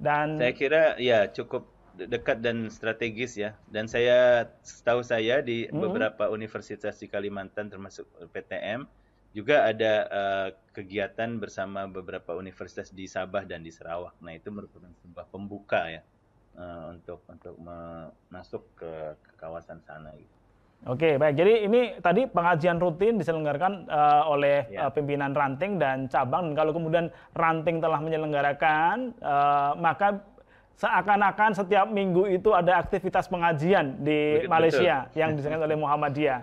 [0.00, 1.68] Dan saya kira ya cukup
[2.00, 3.52] dekat dan strategis ya.
[3.68, 5.76] Dan saya setahu saya di hmm.
[5.76, 8.88] beberapa universitas di Kalimantan termasuk PTM
[9.32, 14.16] juga ada uh, kegiatan bersama beberapa universitas di Sabah dan di Sarawak.
[14.20, 16.02] Nah itu merupakan sebuah pembuka ya
[16.56, 17.56] uh, untuk untuk
[18.28, 20.12] masuk ke, ke kawasan sana.
[20.12, 20.36] Gitu.
[20.82, 21.38] Oke baik.
[21.38, 24.88] Jadi ini tadi pengajian rutin diselenggarakan uh, oleh ya.
[24.88, 26.50] uh, pimpinan ranting dan cabang.
[26.50, 27.06] Dan kalau kemudian
[27.38, 30.18] ranting telah menyelenggarakan, uh, maka
[30.74, 35.18] seakan-akan setiap minggu itu ada aktivitas pengajian di betul, Malaysia betul.
[35.22, 36.40] yang diselenggarakan oleh Muhammadiyah.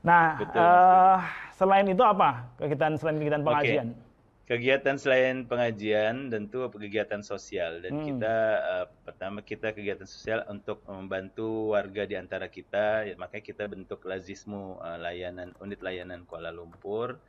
[0.00, 1.20] Nah, betul, uh,
[1.52, 3.88] selain itu apa kegiatan selain kegiatan pengajian?
[3.92, 4.08] Okay.
[4.50, 8.06] Kegiatan selain pengajian tentu kegiatan sosial dan hmm.
[8.10, 13.64] kita uh, pertama kita kegiatan sosial untuk membantu warga di antara kita, ya, makanya kita
[13.70, 17.22] bentuk lazismu uh, layanan unit layanan Kuala Lumpur.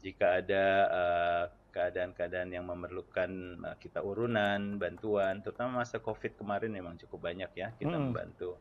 [0.00, 1.44] Jika ada uh,
[1.76, 3.30] keadaan-keadaan yang memerlukan
[3.68, 8.16] uh, kita urunan, bantuan, terutama masa Covid kemarin memang cukup banyak ya kita hmm.
[8.16, 8.56] membantu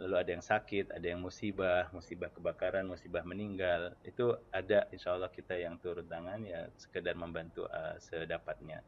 [0.00, 5.28] lalu ada yang sakit, ada yang musibah, musibah kebakaran, musibah meninggal, itu ada insya Allah
[5.28, 8.80] kita yang turun tangan ya sekedar membantu uh, sedapatnya.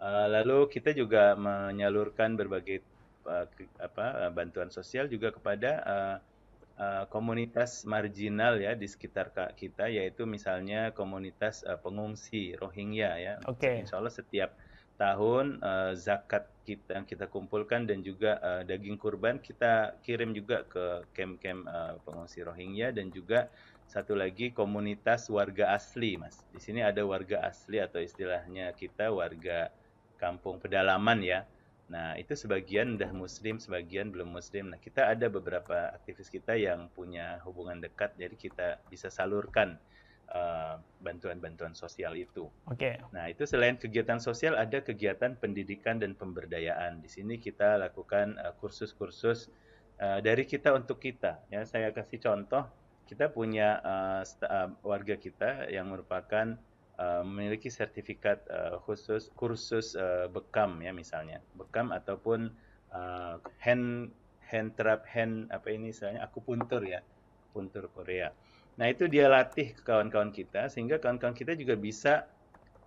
[0.00, 2.80] Uh, lalu kita juga menyalurkan berbagai
[3.28, 6.16] uh, ke, apa uh, bantuan sosial juga kepada uh,
[6.80, 13.34] uh, komunitas marginal ya di sekitar kita yaitu misalnya komunitas uh, pengungsi Rohingya ya.
[13.44, 13.84] Okay.
[13.84, 14.54] Insya Allah setiap
[14.96, 20.68] tahun uh, zakat kita yang kita kumpulkan dan juga uh, daging kurban kita kirim juga
[20.68, 23.48] ke camp-camp uh, pengungsi Rohingya dan juga
[23.88, 26.44] satu lagi komunitas warga asli mas.
[26.52, 29.72] Di sini ada warga asli atau istilahnya kita warga
[30.20, 31.48] kampung pedalaman ya.
[31.88, 34.68] Nah itu sebagian udah muslim sebagian belum muslim.
[34.68, 39.97] Nah kita ada beberapa aktivis kita yang punya hubungan dekat jadi kita bisa salurkan Eh,
[41.00, 42.52] bantuan-bantuan uh, sosial itu.
[42.68, 42.76] Oke.
[42.76, 42.94] Okay.
[43.16, 47.00] Nah itu selain kegiatan sosial ada kegiatan pendidikan dan pemberdayaan.
[47.00, 51.40] Di sini kita lakukan eh, kursus-kursus uh, uh, dari kita untuk kita.
[51.48, 52.68] Ya saya kasih contoh.
[53.08, 56.60] Kita punya uh, uh, warga kita yang merupakan
[57.00, 62.52] uh, memiliki sertifikat uh, khusus kursus uh, bekam ya misalnya bekam ataupun
[62.92, 64.12] uh, hand
[64.44, 67.00] hand trap hand apa ini istilahnya akupuntur ya
[67.48, 68.28] akupuntur Korea.
[68.78, 72.30] Nah itu dia latih ke kawan-kawan kita sehingga kawan-kawan kita juga bisa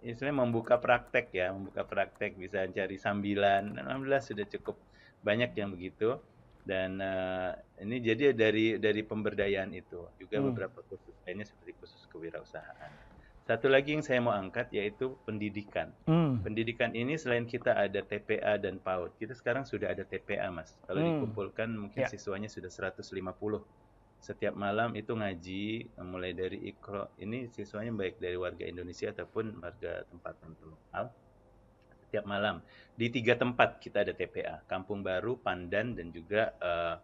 [0.02, 3.76] istilahnya membuka praktek ya, membuka praktek bisa cari sambilan.
[3.76, 4.80] Alhamdulillah sudah cukup
[5.22, 6.18] banyak yang begitu
[6.64, 7.52] dan uh,
[7.82, 10.46] ini jadi dari dari pemberdayaan itu juga hmm.
[10.54, 12.92] beberapa khusus lainnya seperti khusus kewirausahaan.
[13.42, 15.92] Satu lagi yang saya mau angkat yaitu pendidikan.
[16.08, 16.40] Hmm.
[16.40, 20.78] Pendidikan ini selain kita ada TPA dan PAUD, kita sekarang sudah ada TPA mas.
[20.88, 21.10] Kalau hmm.
[21.20, 22.10] dikumpulkan mungkin yeah.
[22.10, 23.02] siswanya sudah 150
[24.22, 30.06] setiap malam itu ngaji mulai dari ikro ini siswanya baik dari warga Indonesia ataupun warga
[30.06, 31.10] tempat lokal
[32.06, 32.62] setiap malam.
[32.94, 37.02] Di tiga tempat kita ada TPA Kampung Baru Pandan dan juga uh,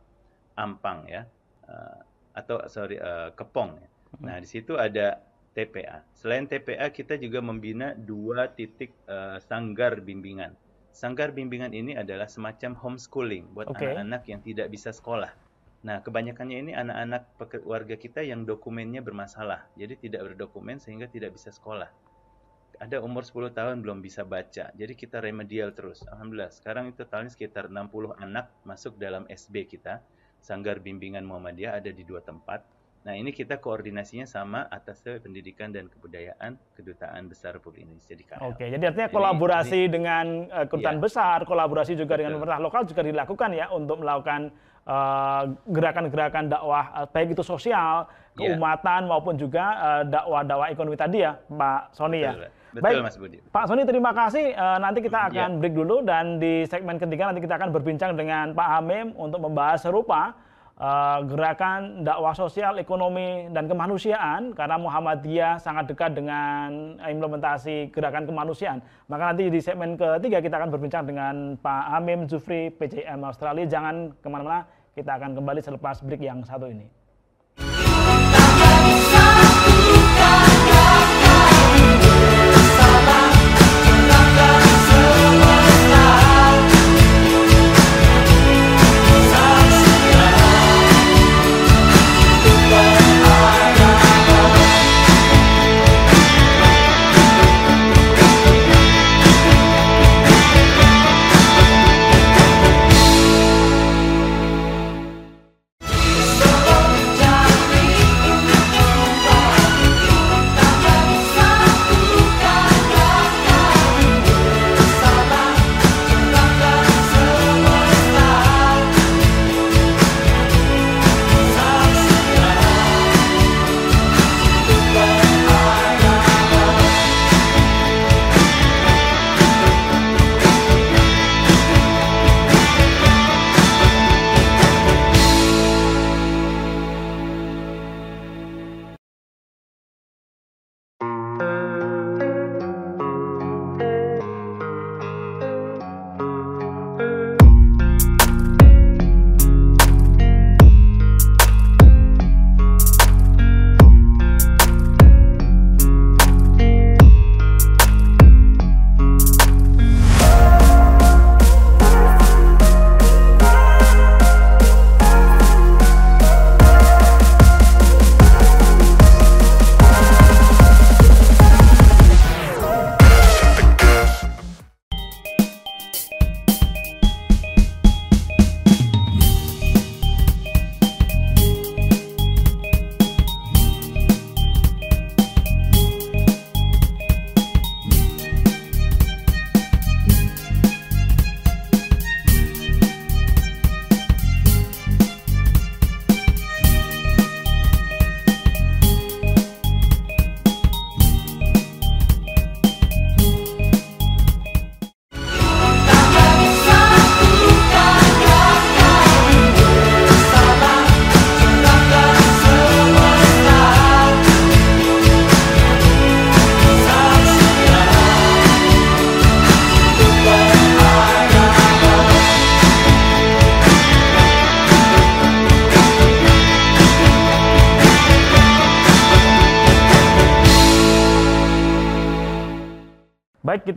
[0.62, 1.26] Ampang ya.
[1.66, 2.00] Uh,
[2.38, 3.90] atau sorry uh, Kepong ya.
[4.08, 4.24] Hmm.
[4.24, 5.20] nah di situ ada
[5.52, 10.54] TPA selain TPA kita juga membina dua titik uh, sanggar bimbingan.
[10.94, 14.32] Sanggar bimbingan ini adalah semacam homeschooling buat anak-anak okay.
[14.38, 15.47] yang tidak bisa sekolah
[15.86, 19.70] Nah, kebanyakannya ini anak-anak warga kita yang dokumennya bermasalah.
[19.78, 21.90] Jadi tidak berdokumen sehingga tidak bisa sekolah.
[22.78, 24.74] Ada umur 10 tahun belum bisa baca.
[24.74, 26.06] Jadi kita remedial terus.
[26.10, 26.54] Alhamdulillah.
[26.54, 30.02] Sekarang itu totalnya sekitar 60 anak masuk dalam SB kita.
[30.42, 32.62] Sanggar Bimbingan Muhammadiyah ada di dua tempat.
[33.08, 38.44] Nah, ini kita koordinasinya sama atas pendidikan dan kebudayaan Kedutaan Besar Republik Indonesia di KL.
[38.44, 42.28] Oke, jadi artinya kolaborasi ini, dengan uh, kedutaan ya, besar, kolaborasi juga betul.
[42.28, 44.52] dengan pemerintah lokal juga dilakukan ya untuk melakukan
[45.68, 48.56] gerakan-gerakan uh, dakwah uh, baik itu sosial, iya.
[48.56, 49.10] keumatan yeah.
[49.12, 52.48] maupun juga uh, dakwah-dakwah ekonomi tadi ya, Pak Sony ya.
[52.72, 53.38] Betul, baik, Mas Budi.
[53.52, 54.56] Pak Sony terima kasih.
[54.56, 55.30] Uh, nanti kita iya.
[55.32, 55.60] akan yeah.
[55.60, 59.84] break dulu dan di segmen ketiga nanti kita akan berbincang dengan Pak Hamim untuk membahas
[59.84, 60.36] serupa
[60.80, 68.80] uh, gerakan dakwah sosial, ekonomi dan kemanusiaan karena Muhammadiyah sangat dekat dengan implementasi gerakan kemanusiaan.
[69.10, 73.66] Maka nanti di segmen ketiga kita akan berbincang dengan Pak Hamim Zufri PJM Australia.
[73.68, 76.90] Jangan ke mana-mana kita akan kembali selepas break yang satu ini.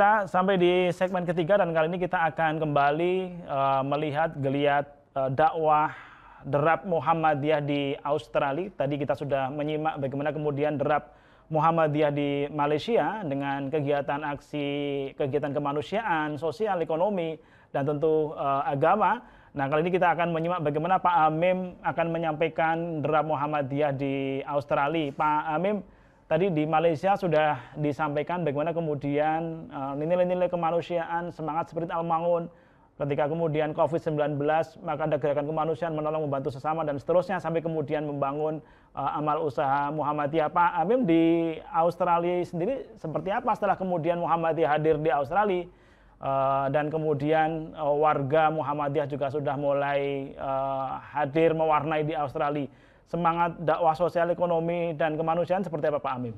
[0.01, 5.29] Kita sampai di segmen ketiga dan kali ini kita akan kembali uh, melihat geliat uh,
[5.29, 5.93] dakwah
[6.41, 8.73] derap Muhammadiyah di Australia.
[8.81, 11.13] Tadi kita sudah menyimak bagaimana kemudian derap
[11.53, 14.69] Muhammadiyah di Malaysia dengan kegiatan aksi,
[15.21, 17.37] kegiatan kemanusiaan, sosial, ekonomi,
[17.69, 19.21] dan tentu uh, agama.
[19.53, 25.13] Nah, kali ini kita akan menyimak bagaimana Pak Amim akan menyampaikan derap Muhammadiyah di Australia.
[25.13, 25.85] Pak Amim,
[26.31, 32.47] tadi di Malaysia sudah disampaikan bagaimana kemudian eh, nilai-nilai uh, kemanusiaan, semangat seperti Al-Mangun,
[33.03, 34.39] ketika kemudian COVID-19
[34.87, 38.63] maka ada gerakan kemanusiaan menolong membantu sesama dan seterusnya sampai kemudian membangun
[38.95, 40.55] uh, amal usaha Muhammadiyah.
[40.55, 45.67] Pak Amim di Australia sendiri seperti apa setelah kemudian Muhammadiyah hadir di Australia
[46.23, 52.71] uh, dan kemudian uh, warga Muhammadiyah juga sudah mulai uh, hadir mewarnai di Australia
[53.11, 56.35] semangat dakwah sosial ekonomi dan kemanusiaan seperti apa Pak Amin?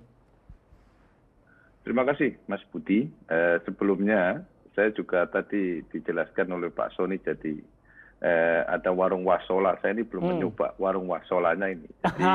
[1.84, 3.12] Terima kasih Mas Budi.
[3.28, 4.40] Eh, sebelumnya
[4.72, 7.60] saya juga tadi dijelaskan oleh Pak Sony jadi
[8.24, 9.76] eh, ada warung wasola.
[9.84, 10.30] Saya ini belum hmm.
[10.40, 11.90] mencoba warung wasolanya ini.
[12.00, 12.24] Jadi,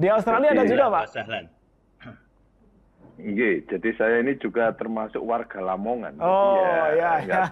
[0.00, 1.04] Di Australia jadi, ada juga Pak?
[3.14, 6.18] Iya, jadi saya ini juga termasuk warga Lamongan.
[6.18, 7.12] Oh jadi ya.
[7.22, 7.42] ya.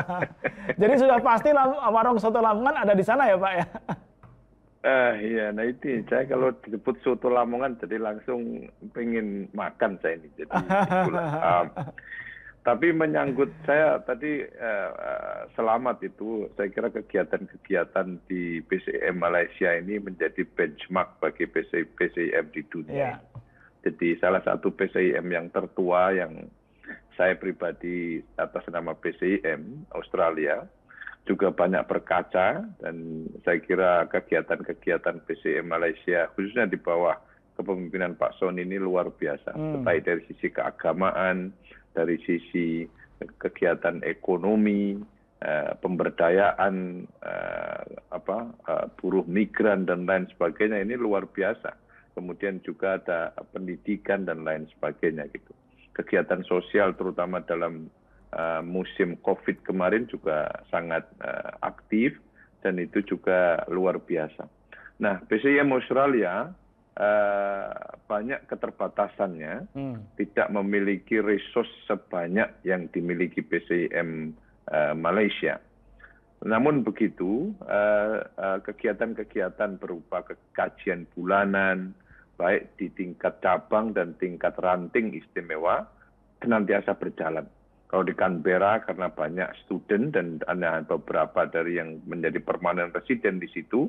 [0.80, 1.52] jadi sudah pasti
[1.92, 3.66] warung soto Lamongan ada di sana ya Pak ya?
[4.86, 10.32] Eh iya, nah itu saya kalau disebut soto Lamongan jadi langsung pengen makan saya ini.
[10.32, 11.66] Jadi um,
[12.66, 20.40] tapi menyangkut saya tadi uh, selamat itu, saya kira kegiatan-kegiatan di PCM Malaysia ini menjadi
[20.56, 23.20] benchmark bagi PCM di dunia.
[23.20, 23.35] Yeah
[23.86, 26.50] jadi salah satu PCIM yang tertua yang
[27.14, 30.66] saya pribadi atas nama PCIM Australia
[31.26, 37.14] juga banyak berkaca dan saya kira kegiatan-kegiatan PCIM Malaysia khususnya di bawah
[37.54, 39.54] kepemimpinan Pak Son ini luar biasa.
[39.54, 39.82] Hmm.
[39.82, 41.50] Baik dari sisi keagamaan,
[41.96, 42.84] dari sisi
[43.40, 45.00] kegiatan ekonomi,
[45.40, 47.82] uh, pemberdayaan uh,
[48.12, 51.85] apa uh, buruh migran dan lain sebagainya ini luar biasa
[52.16, 55.52] kemudian juga ada pendidikan dan lain sebagainya gitu.
[55.92, 57.92] Kegiatan sosial terutama dalam
[58.32, 62.16] uh, musim COVID kemarin juga sangat uh, aktif
[62.64, 64.48] dan itu juga luar biasa.
[64.96, 66.48] Nah, PCM Australia
[66.96, 67.70] uh,
[68.08, 70.16] banyak keterbatasannya, hmm.
[70.16, 74.32] tidak memiliki resource sebanyak yang dimiliki PCM
[74.72, 75.60] uh, Malaysia.
[76.36, 77.56] Namun begitu,
[78.60, 80.20] kegiatan-kegiatan berupa
[80.52, 81.96] kajian bulanan,
[82.36, 85.88] baik di tingkat cabang dan tingkat ranting istimewa
[86.44, 87.48] senantiasa berjalan.
[87.86, 93.46] Kalau di Canberra karena banyak student dan ada beberapa dari yang menjadi permanen residen di
[93.48, 93.86] situ,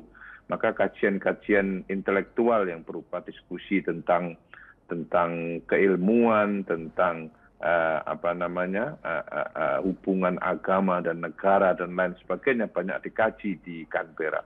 [0.48, 4.38] maka kajian-kajian intelektual yang berupa diskusi tentang
[4.88, 7.28] tentang keilmuan, tentang
[7.60, 13.60] uh, apa namanya uh, uh, uh, hubungan agama dan negara dan lain sebagainya banyak dikaji
[13.66, 14.40] di Canberra.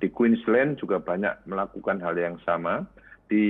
[0.00, 2.86] Di Queensland juga banyak melakukan hal yang sama
[3.30, 3.48] di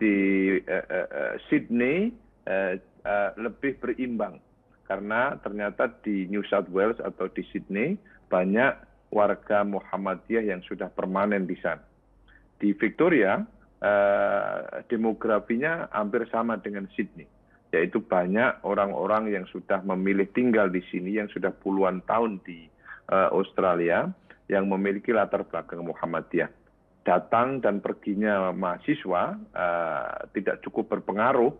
[0.00, 0.16] di
[0.56, 2.08] uh, uh, Sydney
[2.48, 2.74] uh,
[3.04, 4.40] uh, lebih berimbang.
[4.88, 7.94] Karena ternyata di New South Wales atau di Sydney
[8.26, 8.74] banyak
[9.14, 11.84] warga Muhammadiyah yang sudah permanen di sana.
[12.58, 13.38] Di Victoria
[14.92, 17.24] demografinya hampir sama dengan Sydney,
[17.72, 22.68] yaitu banyak orang-orang yang sudah memilih tinggal di sini yang sudah puluhan tahun di
[23.08, 24.12] uh, Australia
[24.52, 26.52] yang memiliki latar belakang Muhammadiyah
[27.02, 31.52] datang dan perginya mahasiswa uh, tidak cukup berpengaruh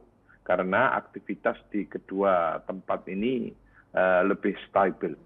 [0.45, 3.53] karena aktivitas di kedua tempat ini
[3.95, 5.17] uh, lebih stabil.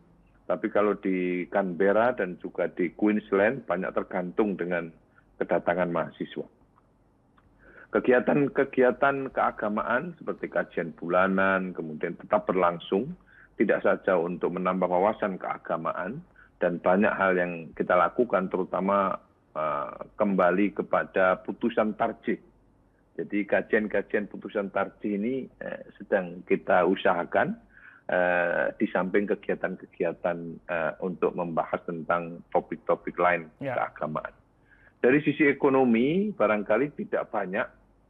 [0.45, 4.93] Tapi kalau di Canberra dan juga di Queensland banyak tergantung dengan
[5.41, 6.47] kedatangan mahasiswa.
[7.95, 13.15] Kegiatan-kegiatan keagamaan seperti kajian bulanan kemudian tetap berlangsung,
[13.55, 16.21] tidak saja untuk menambah wawasan keagamaan
[16.59, 19.15] dan banyak hal yang kita lakukan terutama
[20.19, 22.43] kembali kepada putusan tarjih.
[23.15, 27.55] Jadi kajian-kajian putusan tarjih ini eh, sedang kita usahakan
[28.11, 33.79] eh, di samping kegiatan-kegiatan eh, untuk membahas tentang topik-topik lain ya.
[33.79, 34.35] keagamaan.
[34.99, 37.67] Dari sisi ekonomi barangkali tidak banyak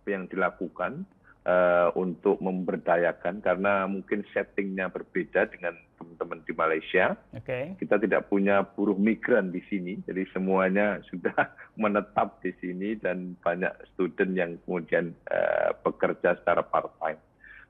[0.09, 1.05] yang dilakukan
[1.45, 7.07] uh, untuk memberdayakan karena mungkin settingnya berbeda dengan teman-teman di Malaysia.
[7.33, 7.77] Okay.
[7.79, 13.73] Kita tidak punya buruh migran di sini, jadi semuanya sudah menetap di sini dan banyak
[13.95, 17.21] student yang kemudian uh, bekerja secara part-time.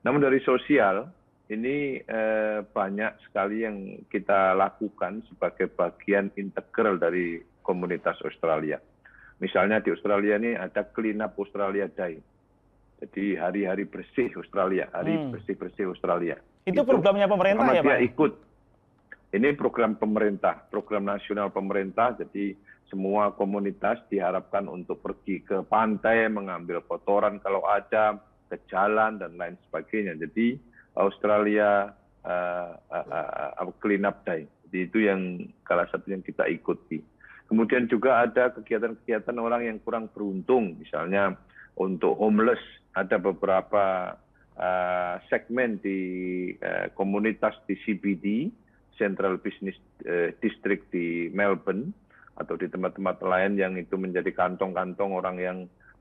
[0.03, 1.09] Namun dari sosial,
[1.51, 8.81] ini uh, banyak sekali yang kita lakukan sebagai bagian integral dari komunitas Australia.
[9.35, 12.34] Misalnya di Australia ini ada Clean Up Australia Day
[13.03, 15.35] Jadi hari-hari bersih Australia, hari Hmm.
[15.35, 16.39] bersih-bersih Australia.
[16.63, 16.87] Itu Gitu.
[16.87, 18.09] programnya pemerintah ya, Muhammadiyah Pak?
[18.15, 18.33] ikut.
[19.35, 22.15] Ini program pemerintah, program nasional pemerintah.
[22.15, 22.55] Jadi
[22.87, 28.15] semua komunitas diharapkan untuk pergi ke pantai, mengambil kotoran kalau ada,
[28.47, 30.15] ke jalan dan lain sebagainya.
[30.15, 30.55] Jadi
[30.95, 31.91] Australia
[32.23, 34.47] uh, uh, uh, clean up day.
[34.69, 37.03] Jadi itu yang salah satu yang kita ikuti.
[37.45, 41.37] Kemudian juga ada kegiatan-kegiatan orang yang kurang beruntung, misalnya
[41.77, 42.61] untuk homeless
[42.95, 44.15] ada beberapa
[44.55, 45.99] uh, segmen di
[46.63, 48.47] uh, komunitas di CBD,
[48.95, 49.75] Central Business
[50.07, 51.91] uh, District di Melbourne
[52.35, 55.57] atau di tempat-tempat lain yang itu menjadi kantong-kantong orang yang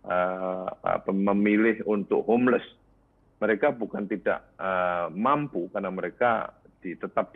[0.07, 0.70] uh,
[1.11, 2.64] memilih untuk homeless.
[3.42, 7.34] Mereka bukan tidak uh, mampu karena mereka di, tetap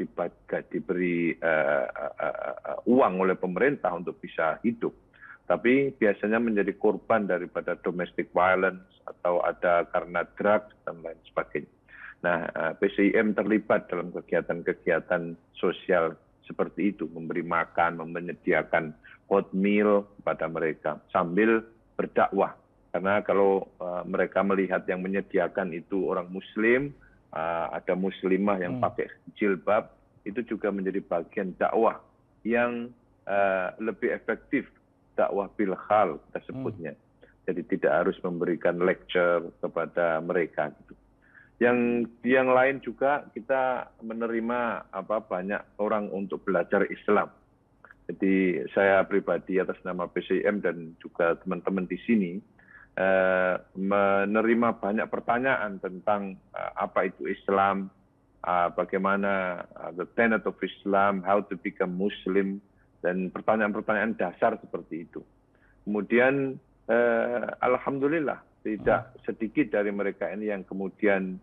[0.68, 4.92] diberi uh, uh, uh, uang oleh pemerintah untuk bisa hidup
[5.48, 11.72] tapi biasanya menjadi korban daripada domestic violence atau ada karena drugs dan lain sebagainya.
[12.20, 18.92] Nah, eh, PCIM terlibat dalam kegiatan-kegiatan sosial seperti itu, memberi makan, menyediakan
[19.28, 21.60] hot meal kepada mereka sambil
[21.96, 22.56] berdakwah.
[22.88, 26.96] Karena kalau uh, mereka melihat yang menyediakan itu orang Muslim,
[27.36, 28.88] uh, ada Muslimah yang Hmm.
[28.88, 29.92] pakai jilbab,
[30.24, 32.00] itu juga menjadi bagian dakwah
[32.48, 32.88] yang
[33.28, 34.64] uh, lebih efektif
[35.18, 36.94] dakwah bilhal kita sebutnya.
[37.50, 40.94] Jadi tidak harus memberikan lecture kepada mereka gitu.
[41.58, 47.34] Yang yang lain juga kita menerima apa banyak orang untuk belajar Islam.
[48.06, 52.32] Jadi saya pribadi atas nama PCM dan juga teman-teman di sini
[52.94, 57.90] eh, menerima banyak pertanyaan tentang eh, apa itu Islam,
[58.44, 59.64] uh, bagaimana
[59.96, 62.62] the tenet of Islam, how to become Muslim,
[63.04, 65.22] dan pertanyaan-pertanyaan dasar seperti itu.
[65.86, 66.58] Kemudian,
[66.90, 71.38] uh, alhamdulillah tidak sedikit dari mereka ini yang kemudian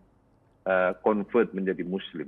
[0.68, 2.28] uh, convert menjadi Muslim.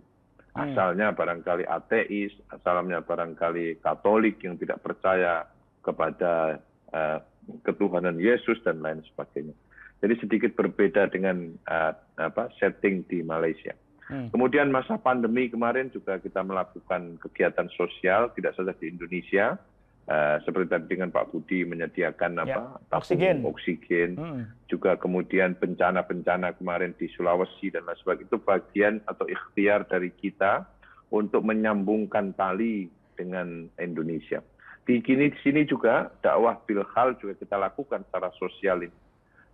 [0.55, 0.73] Hmm.
[0.73, 5.45] Asalnya barangkali ateis, asalnya barangkali Katolik yang tidak percaya
[5.83, 6.57] kepada
[6.95, 7.19] uh,
[7.63, 9.53] ketuhanan Yesus dan lain sebagainya.
[9.97, 13.73] Jadi sedikit berbeda dengan uh, apa setting di Malaysia.
[14.07, 14.31] Hmm.
[14.31, 19.59] Kemudian masa pandemi kemarin juga kita melakukan kegiatan sosial tidak saja di Indonesia
[20.07, 23.37] uh, seperti tadi dengan Pak Budi menyediakan Ya, apa tabung oksigen.
[23.43, 24.43] oksigen Hmm.
[24.71, 30.63] juga kemudian bencana-bencana kemarin di Sulawesi dan lain sebagainya itu bagian atau ikhtiar dari kita
[31.11, 32.87] untuk menyambungkan tali
[33.19, 34.39] dengan Indonesia.
[34.87, 38.99] Di kini di sini juga dakwah bilhal juga kita lakukan secara sosial ini.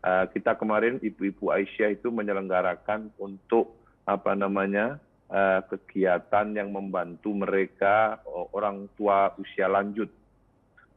[0.04, 4.99] Uh, kita kemarin ibu-ibu Aisyah itu menyelenggarakan untuk apa namanya
[5.32, 10.12] uh, kegiatan yang membantu mereka o- orang tua usia lanjut.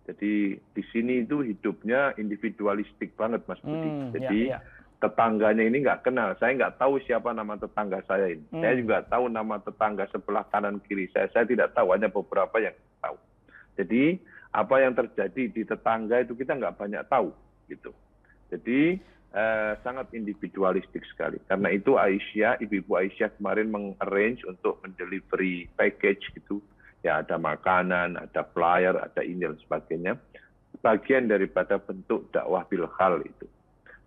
[0.07, 3.91] Jadi di sini itu hidupnya individualistik banget Mas Budi.
[3.91, 4.59] Hmm, Jadi ya, ya.
[5.03, 6.31] tetangganya ini nggak kenal.
[6.39, 8.47] Saya nggak tahu siapa nama tetangga saya ini.
[8.55, 8.63] Hmm.
[8.63, 11.27] Saya juga tahu nama tetangga sebelah kanan kiri saya.
[11.35, 13.19] Saya tidak tahu, hanya beberapa yang tahu.
[13.75, 14.23] Jadi
[14.55, 17.35] apa yang terjadi di tetangga itu kita nggak banyak tahu,
[17.67, 17.91] gitu.
[18.47, 19.03] Jadi
[19.37, 21.37] eh, sangat individualistik sekali.
[21.45, 26.64] Karena itu Aisyah, ibu-ibu Aisyah kemarin mengarrange untuk mendelivery package gitu.
[27.05, 30.16] Ya ada makanan, ada flyer, ada ini dan sebagainya.
[30.80, 33.47] Bagian daripada bentuk dakwah bilhal itu.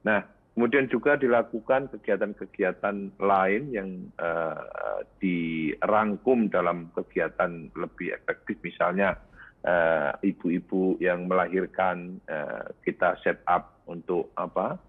[0.04, 0.26] Nah,
[0.58, 9.16] kemudian juga dilakukan kegiatan-kegiatan lain yang uh, dirangkum dalam kegiatan lebih efektif, misalnya
[9.64, 14.89] uh, ibu-ibu yang melahirkan uh, kita set up untuk apa uh,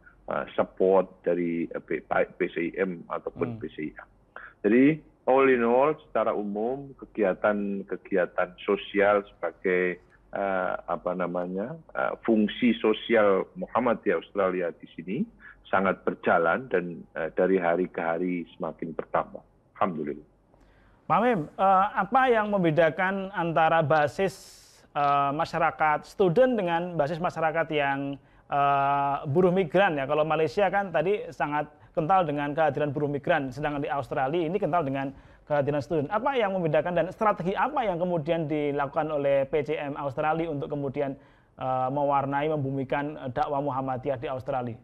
[0.54, 1.82] support dari uh,
[2.38, 3.60] PCIM ataupun Hmm.
[3.60, 4.04] PCIA.
[4.62, 9.98] Jadi all in all, secara umum kegiatan-kegiatan sosial sebagai
[10.36, 15.18] uh, apa namanya uh, fungsi sosial Muhammadiyah Australia di sini
[15.70, 19.42] sangat berjalan dan uh, dari hari ke hari semakin bertambah.
[19.78, 20.30] Alhamdulillah.
[21.10, 24.62] Pak Mim, eh, apa yang membedakan antara basis
[24.94, 28.14] eh, masyarakat student dengan basis masyarakat yang
[28.50, 30.04] eh, buruh migran ya?
[30.10, 34.82] Kalau Malaysia kan tadi sangat kental dengan kehadiran buruh migran, sedangkan di Australia ini kental
[34.82, 35.14] dengan
[35.50, 36.08] kehadiran student.
[36.14, 41.18] Apa yang membedakan dan strategi apa yang kemudian dilakukan oleh PCM Australia untuk kemudian
[41.58, 44.78] eh, mewarnai, membumikan eh, dakwah Muhammadiyah di Australia?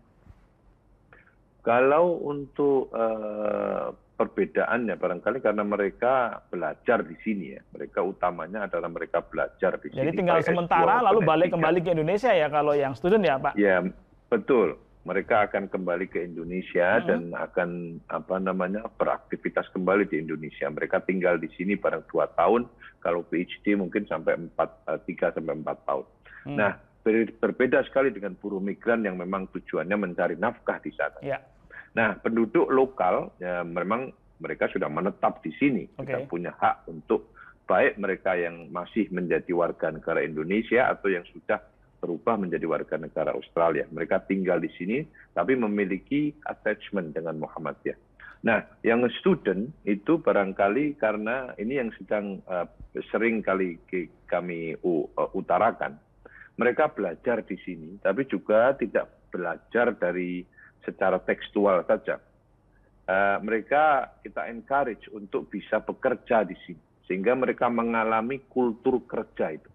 [1.66, 7.60] Kalau untuk uh, perbedaannya barangkali karena mereka belajar di sini ya.
[7.76, 10.00] Mereka utamanya adalah mereka belajar di sini.
[10.08, 11.54] Jadi tinggal baik S2 sementara lalu balik S3.
[11.60, 13.52] kembali ke Indonesia ya kalau yang student ya Pak?
[13.60, 13.84] Ya,
[14.32, 14.80] betul.
[15.06, 17.06] Mereka akan kembali ke Indonesia Mhm.
[17.06, 17.70] dan akan
[18.10, 20.66] apa namanya beraktivitas kembali di Indonesia.
[20.66, 22.66] Mereka tinggal di sini barang dua tahun.
[22.98, 26.04] Kalau PhD mungkin sampai empat eh, tiga sampai empat tahun.
[26.42, 26.56] Hmm.
[26.58, 26.72] Nah,
[27.38, 31.22] berbeda sekali dengan buruh migran yang memang tujuannya mencari nafkah di sana.
[31.22, 31.38] Ya.
[31.96, 35.88] Nah, penduduk lokal ya memang mereka sudah menetap di sini.
[35.96, 36.12] Okay.
[36.12, 37.32] Kita punya hak untuk
[37.64, 41.58] baik mereka yang masih menjadi warga negara Indonesia atau yang sudah
[41.98, 43.88] berubah menjadi warga negara Australia.
[43.88, 47.96] Mereka tinggal di sini tapi memiliki attachment dengan Muhammadiyah.
[48.44, 52.68] Nah, yang student itu barangkali karena ini yang sedang uh,
[53.10, 53.80] sering kali
[54.28, 55.98] kami uh, utarakan.
[56.56, 60.46] Mereka belajar di sini, tapi juga tidak belajar dari
[60.86, 62.22] secara tekstual saja.
[63.06, 69.70] Uh, mereka kita encourage untuk bisa bekerja di sini, sehingga mereka mengalami kultur kerja itu.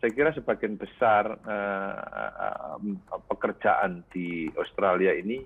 [0.00, 1.94] Saya kira sebagian besar uh,
[2.80, 5.44] uh, pekerjaan di Australia ini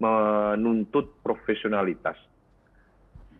[0.00, 2.16] menuntut profesionalitas.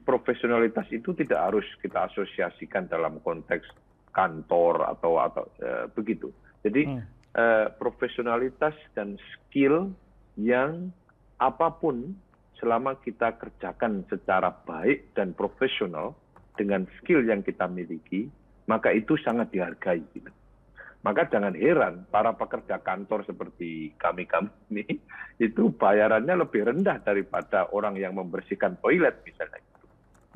[0.04, 3.64] Profesionalitas itu tidak harus kita asosiasikan dalam konteks
[4.12, 6.32] kantor atau atau uh, begitu.
[6.64, 7.00] Jadi hmm.
[7.36, 9.92] uh, profesionalitas dan skill
[10.36, 10.92] yang
[11.36, 12.16] apa pun
[12.56, 16.16] selama kita kerjakan secara baik dan profesional
[16.56, 18.32] dengan skill yang kita miliki,
[18.64, 20.00] maka itu sangat dihargai.
[20.16, 20.32] Gitu.
[21.04, 24.84] Maka jangan heran para pekerja kantor seperti kami-kami ini
[25.46, 29.60] itu bayarannya lebih rendah daripada orang yang membersihkan toilet misalnya.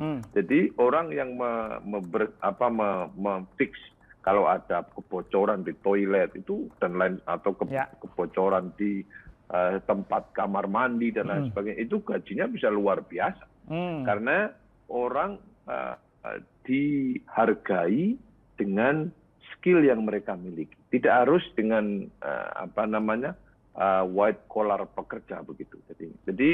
[0.00, 0.24] Hmm.
[0.32, 2.00] Jadi orang yang me, me,
[2.40, 2.72] apa,
[4.20, 7.88] kalau ada kebocoran di toilet itu dan lain atau ke, ya.
[8.00, 9.04] kebocoran di
[9.82, 11.50] tempat kamar mandi dan lain hmm.
[11.50, 14.06] sebagainya itu gajinya bisa luar biasa hmm.
[14.06, 14.54] karena
[14.86, 15.98] orang uh,
[16.62, 18.14] dihargai
[18.54, 19.10] dengan
[19.52, 23.34] skill yang mereka miliki tidak harus dengan uh, apa namanya
[23.74, 26.50] uh, white collar pekerja begitu jadi jadi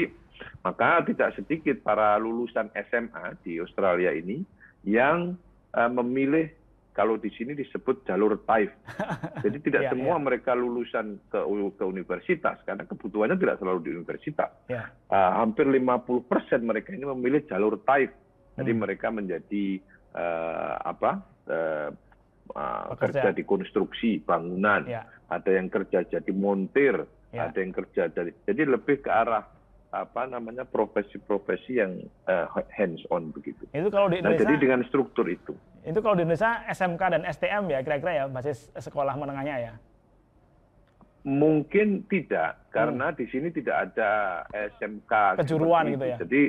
[0.65, 4.41] maka tidak sedikit para lulusan SMA di Australia ini
[4.85, 5.37] yang
[5.77, 6.49] uh, memilih
[6.97, 8.73] kalau di sini disebut jalur TAIF.
[9.45, 10.25] Jadi tidak yeah, semua yeah.
[10.25, 11.37] mereka lulusan ke,
[11.77, 14.49] ke universitas karena kebutuhannya tidak selalu di universitas.
[14.65, 14.89] Yeah.
[15.13, 16.01] Uh, hampir 50%
[16.65, 18.09] mereka ini memilih jalur TAIF.
[18.57, 18.81] Jadi hmm.
[18.81, 19.77] mereka menjadi
[20.17, 21.11] uh, apa?
[21.45, 21.89] Uh,
[22.57, 25.05] uh, kerja di konstruksi bangunan, yeah.
[25.29, 27.45] ada yang kerja jadi montir, yeah.
[27.45, 29.45] ada yang kerja jadi jadi lebih ke arah
[29.95, 33.63] apa namanya profesi-profesi yang uh, hands on begitu.
[33.71, 34.43] Itu kalau di Indonesia.
[34.43, 35.55] Nah, jadi dengan struktur itu.
[35.87, 39.73] Itu kalau di Indonesia SMK dan STM ya kira-kira ya basis sekolah menengahnya ya.
[41.27, 43.17] Mungkin tidak karena hmm.
[43.19, 44.43] di sini tidak ada
[44.75, 46.17] SMK kejuruan gitu ya.
[46.19, 46.43] Jadi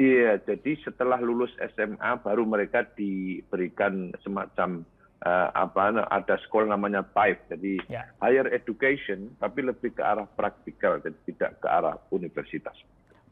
[0.00, 4.84] iya, jadi setelah lulus SMA baru mereka diberikan semacam
[5.22, 8.02] apa ada sekolah namanya TAIF jadi ya.
[8.18, 12.74] higher education tapi lebih ke arah praktikal dan tidak ke arah universitas.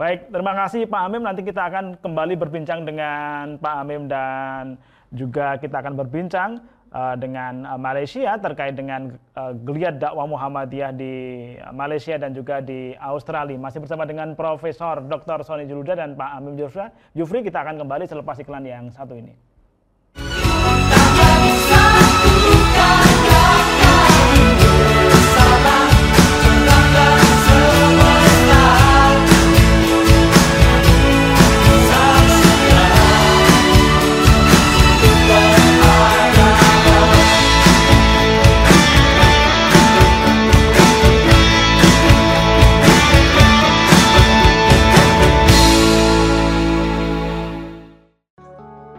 [0.00, 1.20] Baik, terima kasih Pak Amim.
[1.20, 4.80] Nanti kita akan kembali berbincang dengan Pak Amim dan
[5.12, 11.14] juga kita akan berbincang uh, dengan uh, Malaysia terkait dengan uh, geliat dakwah Muhammadiyah di
[11.76, 13.60] Malaysia dan juga di Australia.
[13.60, 15.44] Masih bersama dengan Profesor Dr.
[15.44, 17.44] Sony Juluda dan Pak Amim Jufri.
[17.44, 19.49] Kita akan kembali selepas iklan yang satu ini.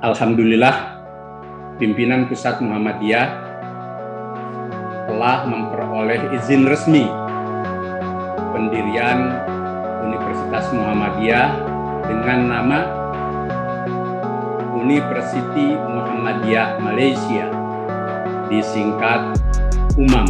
[0.02, 0.97] Alhamdulillah
[1.78, 3.38] pimpinan pusat Muhammadiyah
[5.06, 7.06] telah memperoleh izin resmi
[8.49, 9.30] pendirian
[10.02, 11.54] Universitas Muhammadiyah
[12.10, 12.80] dengan nama
[14.74, 17.45] University Muhammadiyah Malaysia
[18.49, 19.38] disingkat
[20.02, 20.26] UMAM.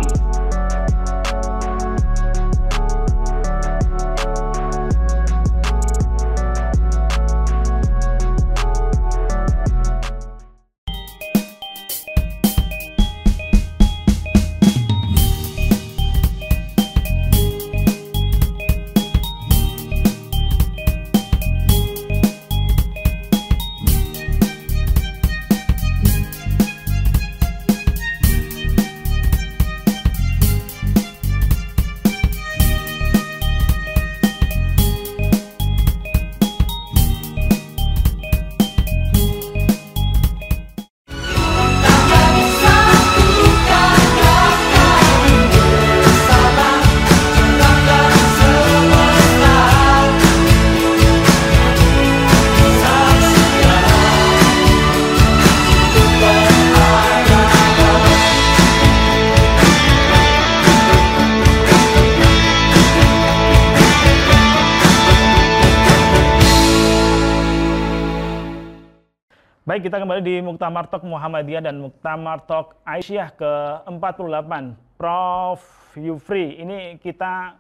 [69.92, 74.72] Kita kembali di Muktamar Talk Muhammadiyah dan Muktamar Talk Aisyah ke-48.
[74.96, 75.60] Prof.
[76.00, 77.60] Yufri, ini kita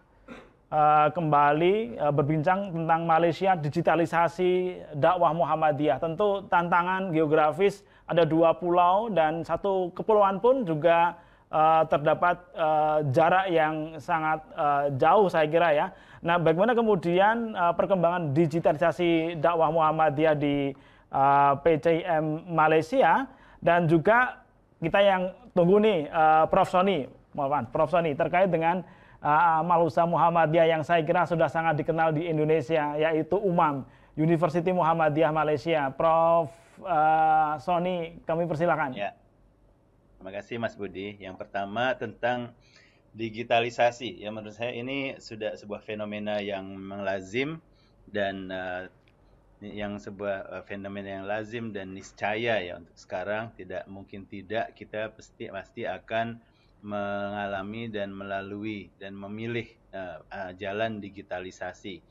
[0.71, 5.99] uh, kembali uh, berbincang tentang Malaysia digitalisasi dakwah Muhammadiyah.
[5.99, 11.19] Tentu tantangan geografis ada dua pulau dan satu kepulauan pun juga
[11.51, 15.91] uh, terdapat uh, jarak yang sangat uh, jauh saya kira ya.
[16.23, 20.71] Nah, bagaimana kemudian uh, perkembangan digitalisasi dakwah Muhammadiyah di
[21.11, 23.27] uh, PCM Malaysia
[23.61, 24.41] dan juga
[24.81, 27.05] kita yang tunggu nih uh, Prof Sony,
[27.37, 28.81] mohon Prof Sony terkait dengan
[29.21, 33.85] uh, Malusa Muhammadiyah yang saya kira sudah sangat dikenal di Indonesia yaitu UMAM
[34.17, 35.93] University Muhammadiyah Malaysia.
[35.93, 36.49] Prof
[36.81, 38.97] uh, Sony, kami persilakan.
[38.97, 39.13] Ya.
[40.17, 41.17] Terima kasih Mas Budi.
[41.17, 42.53] Yang pertama tentang
[43.11, 44.21] digitalisasi.
[44.21, 47.59] Ya menurut saya ini sudah sebuah fenomena yang memang lazim
[48.07, 48.85] dan uh,
[49.61, 53.53] yang sebuah uh, fenomena yang lazim dan niscaya ya untuk sekarang.
[53.53, 56.41] Tidak mungkin tidak kita pasti pasti akan
[56.81, 62.01] mengalami dan melalui dan memilih uh, uh, jalan digitalisasi.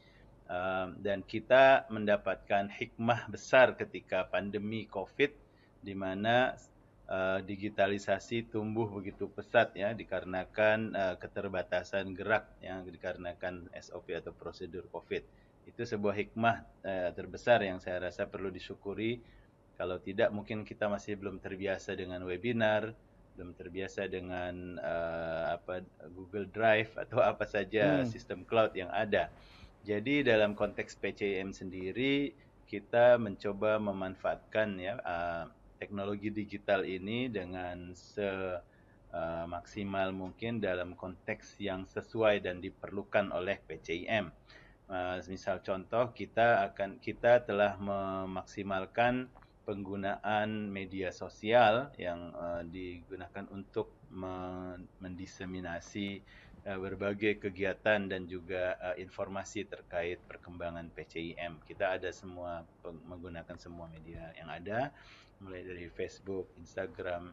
[0.50, 5.30] Uh, dan kita mendapatkan hikmah besar ketika pandemi Covid
[5.78, 6.58] di mana
[7.06, 14.90] uh, digitalisasi tumbuh begitu pesat ya dikarenakan uh, keterbatasan gerak yang dikarenakan SOP atau prosedur
[14.90, 15.22] Covid
[15.70, 19.22] itu sebuah hikmah uh, terbesar yang saya rasa perlu disyukuri.
[19.78, 22.92] Kalau tidak mungkin kita masih belum terbiasa dengan webinar,
[23.38, 25.80] belum terbiasa dengan uh, apa
[26.12, 28.10] Google Drive atau apa saja hmm.
[28.10, 29.32] sistem cloud yang ada.
[29.80, 32.36] Jadi dalam konteks PCM sendiri
[32.68, 35.48] kita mencoba memanfaatkan ya uh,
[35.80, 38.28] teknologi digital ini dengan se
[39.10, 44.28] uh, maksimal mungkin dalam konteks yang sesuai dan diperlukan oleh PCM.
[44.90, 49.30] Uh, misal contoh kita akan kita telah memaksimalkan
[49.62, 53.94] penggunaan media sosial yang uh, digunakan untuk
[54.98, 56.26] mendiseminasi
[56.66, 61.62] uh, berbagai kegiatan dan juga uh, informasi terkait perkembangan PCIM.
[61.62, 64.90] Kita ada semua menggunakan semua media yang ada
[65.38, 67.30] mulai dari Facebook, Instagram,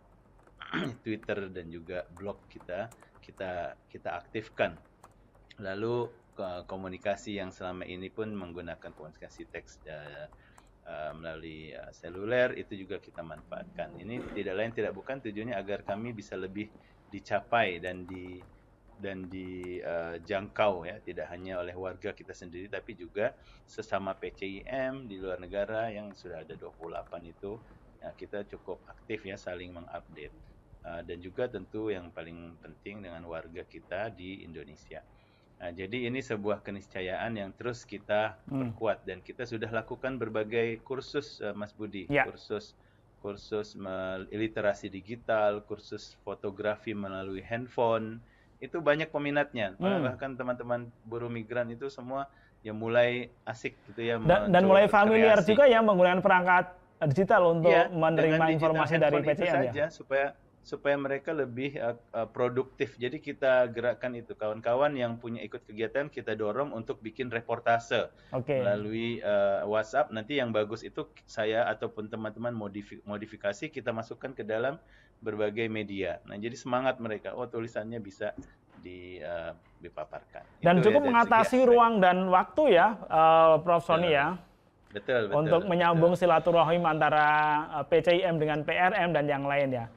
[1.04, 2.86] Twitter dan juga blog kita
[3.18, 4.78] kita kita aktifkan.
[5.58, 6.27] Lalu
[6.70, 13.26] komunikasi yang selama ini pun menggunakan komunikasi teks uh, melalui uh, seluler itu juga kita
[13.26, 13.98] manfaatkan.
[14.00, 16.70] Ini tidak lain tidak bukan tujuannya agar kami bisa lebih
[17.12, 18.40] dicapai dan di
[18.98, 23.30] dan dijangkau uh, ya tidak hanya oleh warga kita sendiri tapi juga
[23.70, 27.62] sesama PCIM di luar negara yang sudah ada 28 itu
[28.02, 30.34] ya, kita cukup aktif ya saling mengupdate
[30.82, 35.06] uh, dan juga tentu yang paling penting dengan warga kita di Indonesia.
[35.58, 38.78] Nah, jadi ini sebuah keniscayaan yang terus kita hmm.
[38.78, 42.30] perkuat dan kita sudah lakukan berbagai kursus uh, Mas Budi, ya.
[42.30, 42.78] kursus
[43.18, 43.74] kursus
[44.30, 48.22] literasi digital, kursus fotografi melalui handphone.
[48.62, 49.74] Itu banyak peminatnya.
[49.82, 50.06] Hmm.
[50.06, 52.30] Bahkan teman-teman buruh migran itu semua
[52.66, 56.66] yang mulai asik gitu ya dan, dan mulai familiar juga ya menggunakan perangkat
[57.14, 59.88] digital untuk ya, menerima informasi dari PCM ya.
[59.94, 60.34] supaya
[60.68, 63.00] supaya mereka lebih uh, uh, produktif.
[63.00, 68.60] Jadi kita gerakkan itu kawan-kawan yang punya ikut kegiatan kita dorong untuk bikin reportase okay.
[68.60, 70.12] melalui uh, WhatsApp.
[70.12, 74.76] Nanti yang bagus itu saya ataupun teman-teman modif modifikasi kita masukkan ke dalam
[75.24, 76.20] berbagai media.
[76.28, 77.32] Nah, jadi semangat mereka.
[77.32, 78.36] Oh, tulisannya bisa
[78.84, 80.44] di uh, dipaparkan.
[80.60, 84.36] Dan itu cukup ya, mengatasi ruang dan waktu ya, uh, Prof Sony ya.
[84.92, 85.40] Betul, betul.
[85.48, 86.28] Untuk menyambung betul.
[86.28, 87.26] silaturahim antara
[87.88, 89.88] PCIM dengan PRM dan yang lain ya.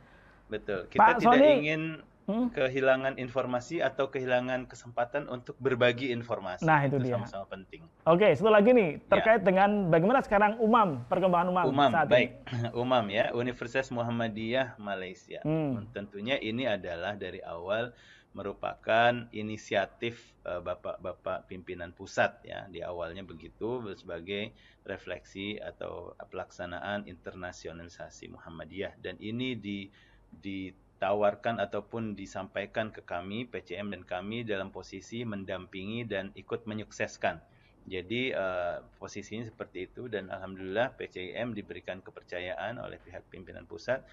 [0.50, 0.90] Betul.
[0.90, 1.82] Kita Pak tidak Sony, ingin
[2.26, 2.46] hmm?
[2.52, 6.66] kehilangan informasi atau kehilangan kesempatan untuk berbagi informasi.
[6.66, 7.14] Nah, itu, itu dia.
[7.16, 7.82] Sama-sama penting.
[8.04, 9.46] Oke, satu lagi nih terkait ya.
[9.46, 12.30] dengan bagaimana sekarang UMAM, perkembangan UMAM, UMAM saat baik.
[12.50, 12.70] ini.
[12.82, 15.40] UMAM ya, Universitas Muhammadiyah Malaysia.
[15.46, 15.86] Hmm.
[15.94, 17.94] Tentunya ini adalah dari awal
[18.30, 24.54] merupakan inisiatif uh, bapak-bapak pimpinan pusat ya di awalnya begitu sebagai
[24.86, 29.90] refleksi atau pelaksanaan internasionalisasi Muhammadiyah dan ini di
[30.38, 37.42] ditawarkan ataupun disampaikan ke kami PCM dan kami dalam posisi mendampingi dan ikut menyukseskan.
[37.90, 44.04] Jadi uh, posisinya seperti itu dan alhamdulillah PCM diberikan kepercayaan oleh pihak pimpinan pusat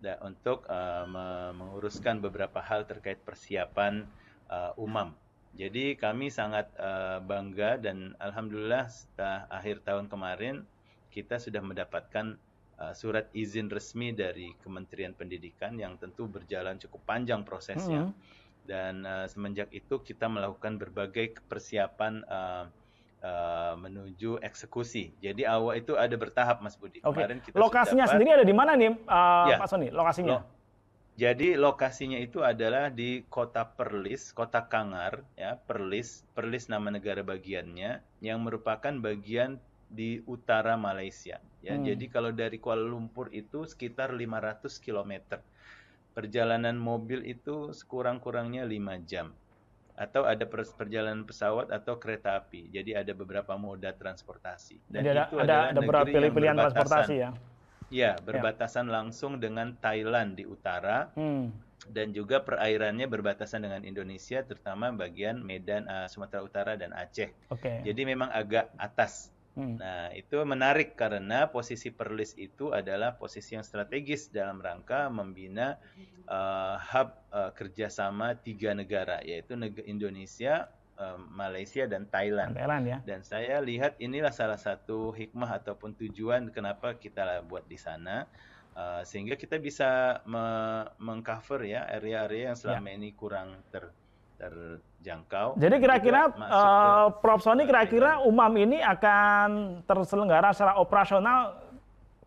[0.00, 1.04] da, untuk uh,
[1.52, 4.06] menguruskan beberapa hal terkait persiapan
[4.48, 5.12] uh, umam.
[5.56, 10.68] Jadi kami sangat uh, bangga dan alhamdulillah setelah akhir tahun kemarin
[11.08, 12.36] kita sudah mendapatkan
[12.80, 18.08] uh, surat izin resmi dari Kementerian Pendidikan yang tentu berjalan cukup panjang prosesnya.
[18.08, 18.44] Mm -hmm.
[18.66, 22.66] Dan uh, semenjak itu kita melakukan berbagai persiapan uh,
[23.22, 25.14] uh, menuju eksekusi.
[25.22, 26.98] Jadi awal itu ada bertahap, Mas Budi.
[27.06, 27.22] Oke.
[27.54, 29.88] Lokasinya dapat, sendiri ada di mana nih, uh, ya, Pak Sony?
[29.94, 30.42] Lokasinya?
[30.42, 30.56] Lo,
[31.16, 38.04] jadi lokasinya itu adalah di Kota Perlis, Kota Kangar, ya Perlis, Perlis nama negara bagiannya,
[38.20, 39.56] yang merupakan bagian
[39.86, 41.38] di utara Malaysia.
[41.62, 41.84] Ya, hmm.
[41.86, 45.42] jadi kalau dari Kuala Lumpur itu sekitar 500 km.
[46.16, 49.34] Perjalanan mobil itu sekurang-kurangnya 5 jam.
[49.96, 52.68] Atau ada perjalanan pesawat atau kereta api.
[52.68, 54.76] Jadi ada beberapa moda transportasi.
[54.92, 57.30] Dan jadi itu ada, ada beberapa pilihan transportasi ya.
[57.88, 59.00] Ya, berbatasan ya.
[59.00, 61.08] langsung dengan Thailand di utara.
[61.14, 61.54] Hmm.
[61.86, 67.30] Dan juga perairannya berbatasan dengan Indonesia, terutama bagian Medan, uh, Sumatera Utara dan Aceh.
[67.52, 67.86] Okay.
[67.86, 69.30] Jadi memang agak atas.
[69.56, 69.80] Hmm.
[69.80, 75.80] Nah, itu menarik karena posisi Perlis itu adalah posisi yang strategis dalam rangka membina
[76.28, 79.56] uh, hub uh, kerjasama tiga negara, yaitu
[79.88, 80.68] Indonesia,
[81.32, 82.52] Malaysia dan Thailand.
[82.52, 82.98] Thailand ya.
[83.04, 88.28] Dan saya lihat inilah salah satu hikmah ataupun tujuan kenapa kita buat di sana.
[88.76, 90.44] Uh, sehingga kita bisa me
[91.00, 93.00] mengcover ya area-area yang selama ya.
[93.00, 93.88] ini kurang ter
[94.36, 95.56] terjangkau.
[95.56, 101.56] Jadi kira-kira uh, Prof Sony kira-kira UMAM ini akan terselenggara secara operasional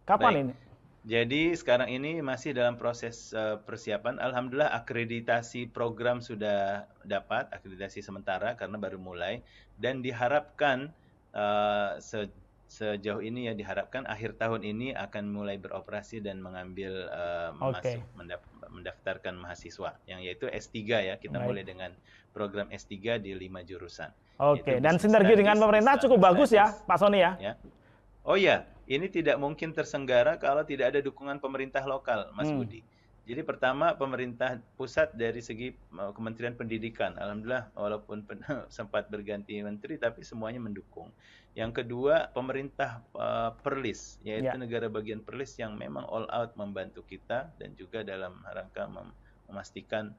[0.06, 0.44] kapan Baik.
[0.44, 0.54] ini?
[1.10, 4.20] Jadi sekarang ini masih dalam proses uh, persiapan.
[4.20, 9.42] Alhamdulillah akreditasi program sudah dapat akreditasi sementara karena baru mulai
[9.80, 10.92] dan diharapkan
[11.32, 12.28] uh, se
[12.70, 17.98] sejauh ini ya diharapkan akhir tahun ini akan mulai beroperasi dan mengambil uh, okay.
[17.98, 20.78] masuk mendaf mendaftarkan mahasiswa yang yaitu S3
[21.10, 21.16] ya.
[21.18, 21.90] Kita mulai dengan
[22.30, 24.14] program S3 di lima jurusan.
[24.40, 24.78] Oke, okay.
[24.78, 27.36] dan sinergi dengan pemerintah cukup bagus ya, Pak Sony ya.
[27.42, 27.54] ya.
[28.24, 32.58] Oh iya, ini tidak mungkin tersenggara kalau tidak ada dukungan pemerintah lokal, Mas hmm.
[32.62, 32.80] Budi.
[33.30, 38.26] Jadi pertama pemerintah pusat dari segi uh, Kementerian Pendidikan, alhamdulillah walaupun
[38.74, 41.14] sempat berganti menteri tapi semuanya mendukung.
[41.54, 44.58] Yang kedua pemerintah uh, Perlis, yaitu ya.
[44.58, 49.14] negara bagian Perlis yang memang all out membantu kita dan juga dalam rangka mem
[49.46, 50.10] memastikan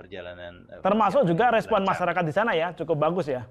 [0.00, 0.64] perjalanan.
[0.72, 3.44] Uh, Termasuk juga respon masyarakat di sana ya cukup bagus ya.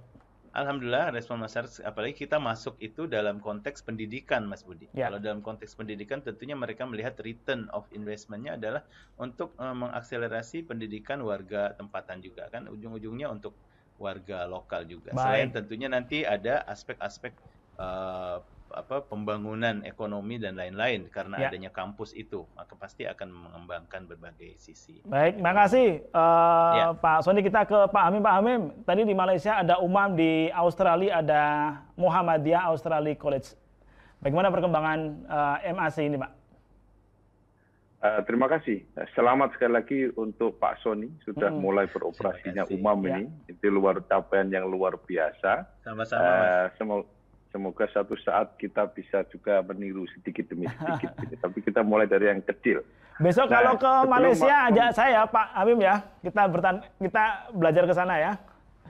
[0.53, 4.85] Alhamdulillah respon masyarakat, apalagi kita masuk itu dalam konteks pendidikan, Mas Budi.
[4.93, 5.09] Ya.
[5.09, 8.85] Kalau dalam konteks pendidikan, tentunya mereka melihat return of investmentnya adalah
[9.17, 13.57] untuk uh, mengakselerasi pendidikan warga tempatan juga, kan ujung-ujungnya untuk
[13.97, 15.09] warga lokal juga.
[15.09, 15.25] Baik.
[15.25, 17.33] Selain tentunya nanti ada aspek-aspek
[17.81, 21.47] uh, apa pembangunan ekonomi dan lain-lain karena ya.
[21.53, 25.05] adanya kampus itu maka pasti akan mengembangkan berbagai sisi.
[25.05, 26.87] Baik, terima kasih uh, ya.
[26.97, 28.21] Pak Sony kita ke Pak Amim.
[28.25, 31.41] Pak Amim, tadi di Malaysia ada UMAM, di Australia ada
[31.95, 33.53] Muhammadiyah Australia College.
[34.23, 36.31] Bagaimana perkembangan uh, eh, MAC ini, Pak?
[38.03, 38.83] Uh, terima kasih.
[39.15, 41.59] Selamat sekali lagi untuk Pak Sony sudah hmm.
[41.59, 43.11] mulai beroperasinya UMAM ya.
[43.19, 43.23] ini.
[43.47, 45.67] Itu luar capaian yang luar biasa.
[45.83, 46.23] Sama-sama.
[46.23, 47.03] Uh,
[47.53, 51.13] semoga suatu saat kita bisa juga meniru sedikit demi sedikit.
[51.21, 51.37] gitu.
[51.37, 52.81] Tapi kita mulai dari yang kecil.
[53.21, 57.93] Besok nah, kalau ke Malaysia ajak saya Pak Amim ya, kita bertan kita belajar ke
[57.93, 58.33] sana ya.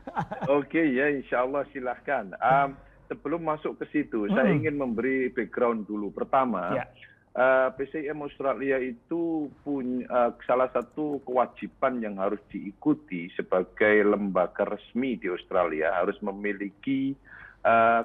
[0.47, 2.31] Oke okay, ya, insya Allah silahkan.
[2.39, 2.79] Um,
[3.11, 4.31] sebelum masuk ke situ, hmm.
[4.31, 6.11] saya ingin memberi background dulu.
[6.15, 6.87] Pertama, ya.
[7.35, 15.19] uh, PCM Australia itu punya uh, salah satu kewajiban yang harus diikuti sebagai lembaga resmi
[15.19, 17.15] di Australia harus memiliki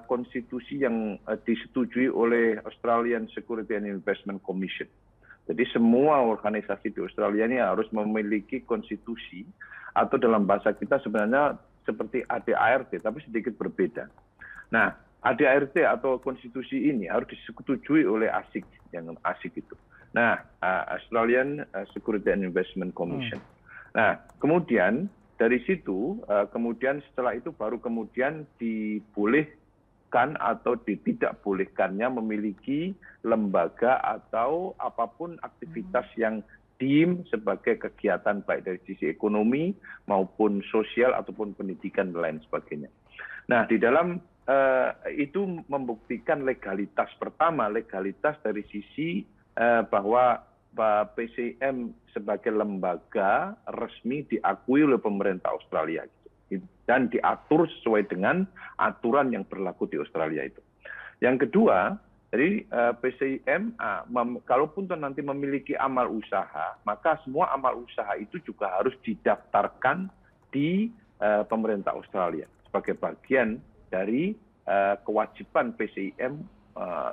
[0.07, 4.87] konstitusi yang uh, disetujui oleh Australian Security and Investment Commission.
[5.51, 9.43] Jadi semua organisasi di Australia ini harus memiliki konstitusi
[9.97, 14.07] atau dalam bahasa kita sebenarnya seperti ADART tapi sedikit berbeda.
[14.71, 14.93] Nah,
[15.25, 18.63] ADART atau konstitusi ini harus disetujui oleh ASIC
[18.95, 19.75] yang ASIC itu.
[20.15, 21.65] Nah, uh, Australian
[21.97, 23.41] Security and Investment Commission.
[23.41, 23.57] Hmm.
[23.97, 32.93] Nah, kemudian dari situ eh, kemudian setelah itu baru kemudian dibolehkan atau tidak bolehkannya memiliki
[33.23, 36.21] lembaga atau apa pun aktivitas hmm.
[36.21, 36.35] yang
[36.79, 39.75] dim sebagai kegiatan baik dari sisi ekonomi
[40.07, 42.87] maupun sosial ataupun pendidikan dan lain sebagainya.
[43.51, 49.27] Nah, di dalam uh, itu membuktikan legalitas pertama, legalitas dari sisi
[49.59, 50.39] uh, bahwa
[50.77, 56.07] PCM sebagai lembaga resmi diakui oleh pemerintah Australia
[56.51, 56.65] gitu.
[56.87, 58.47] dan diatur sesuai dengan
[58.79, 60.63] aturan yang berlaku di Australia itu.
[61.19, 61.99] Yang kedua,
[62.31, 63.75] jadi eh, PCM
[64.47, 70.13] kalaupun nanti memiliki amal usaha, maka semua amal usaha itu juga harus didaftarkan
[70.49, 70.89] di
[71.21, 74.33] uh, pemerintah Australia sebagai bagian dari
[74.69, 76.41] uh, kewajiban PCM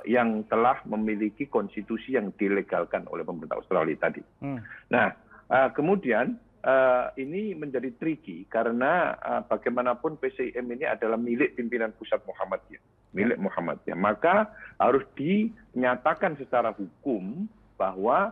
[0.06, 4.22] yang telah memiliki konstitusi yang dilegalkan oleh pemerintah Australia tadi.
[4.38, 4.62] Hmm.
[4.94, 5.10] Nah,
[5.50, 9.18] uh, kemudian uh, ini menjadi tricky karena
[9.50, 13.98] bagaimanapun PCIM ini adalah milik pimpinan pusat Muhammadiyah, milik Muhammadiyah.
[13.98, 18.30] Maka harus dinyatakan secara hukum bahwa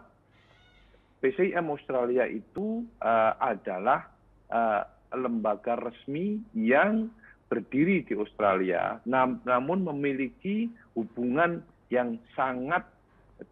[1.18, 2.84] PCIM Australia itu
[3.40, 4.12] adalah
[5.14, 7.08] lembaga resmi yang
[7.54, 10.66] berdiri di Australia, nam namun memiliki
[10.98, 12.82] hubungan yang sangat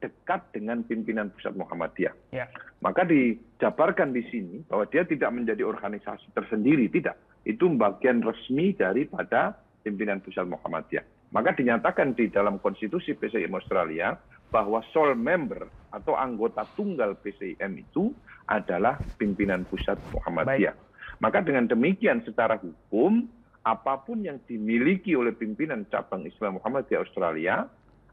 [0.02, 2.14] dekat dengan pimpinan pusat Muhammadiyah.
[2.34, 2.50] Ya.
[2.82, 7.14] Maka dijabarkan di sini bahwa dia tidak menjadi organisasi tersendiri, tidak.
[7.46, 9.54] Itu bagian resmi daripada
[9.86, 11.06] pimpinan pusat Muhammadiyah.
[11.30, 14.18] Maka dinyatakan di dalam konstitusi PCIM Australia
[14.50, 18.10] bahwa sole member atau anggota tunggal PCIM itu
[18.50, 20.74] adalah pimpinan pusat Muhammadiyah.
[20.74, 20.90] Baik.
[21.22, 23.30] Maka dengan demikian secara hukum
[23.62, 27.66] apa pun yang dimiliki oleh pimpinan cabang Islam Muhammadiyah Australia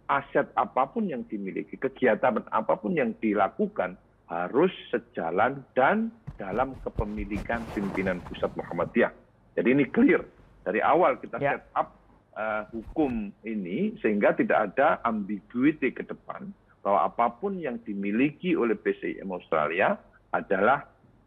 [0.09, 3.93] aset apa pun yang dimiliki, kegiatan apa pun yang dilakukan
[4.25, 9.13] harus sejalan dan dalam kepemilikan pimpinan pusat Muhammadiyah.
[9.53, 10.25] Jadi ini clear
[10.65, 11.57] dari awal kita ya.
[11.57, 11.93] set up
[12.37, 16.49] uh, hukum ini sehingga tidak ada ambiguity ke depan
[16.81, 19.99] bahwa apa pun yang dimiliki oleh PCIM Australia
[20.31, 20.85] adalah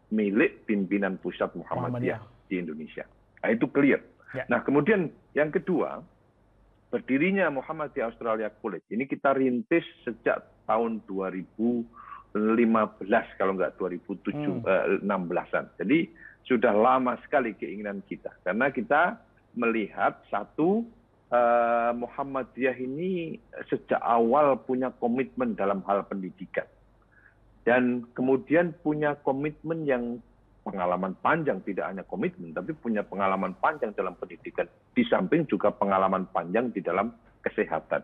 [0.09, 2.49] milik pimpinan pusat Muhammadiyah, Muhammadiyah.
[2.49, 3.05] di Indonesia.
[3.43, 3.99] Nah, itu clear.
[4.33, 4.43] Ya.
[4.49, 6.01] Nah, kemudian yang kedua,
[6.93, 11.89] berdirinya Muhammadiyah Australia College ini kita rintis sejak tahun 2015
[13.41, 15.57] kalau nggak 2016 hmm.
[15.57, 15.99] an Jadi
[16.45, 19.17] sudah lama sekali keinginan kita karena kita
[19.57, 20.85] melihat satu
[21.33, 23.41] uh, Muhammadiyah ini
[23.73, 26.69] sejak awal punya komitmen dalam hal pendidikan
[27.65, 30.19] dan kemudian punya komitmen yang
[30.63, 36.25] pengalaman panjang tidak hanya komitmen tapi punya pengalaman panjang dalam pendidikan di samping juga pengalaman
[36.31, 37.11] panjang di dalam
[37.43, 38.01] kesehatan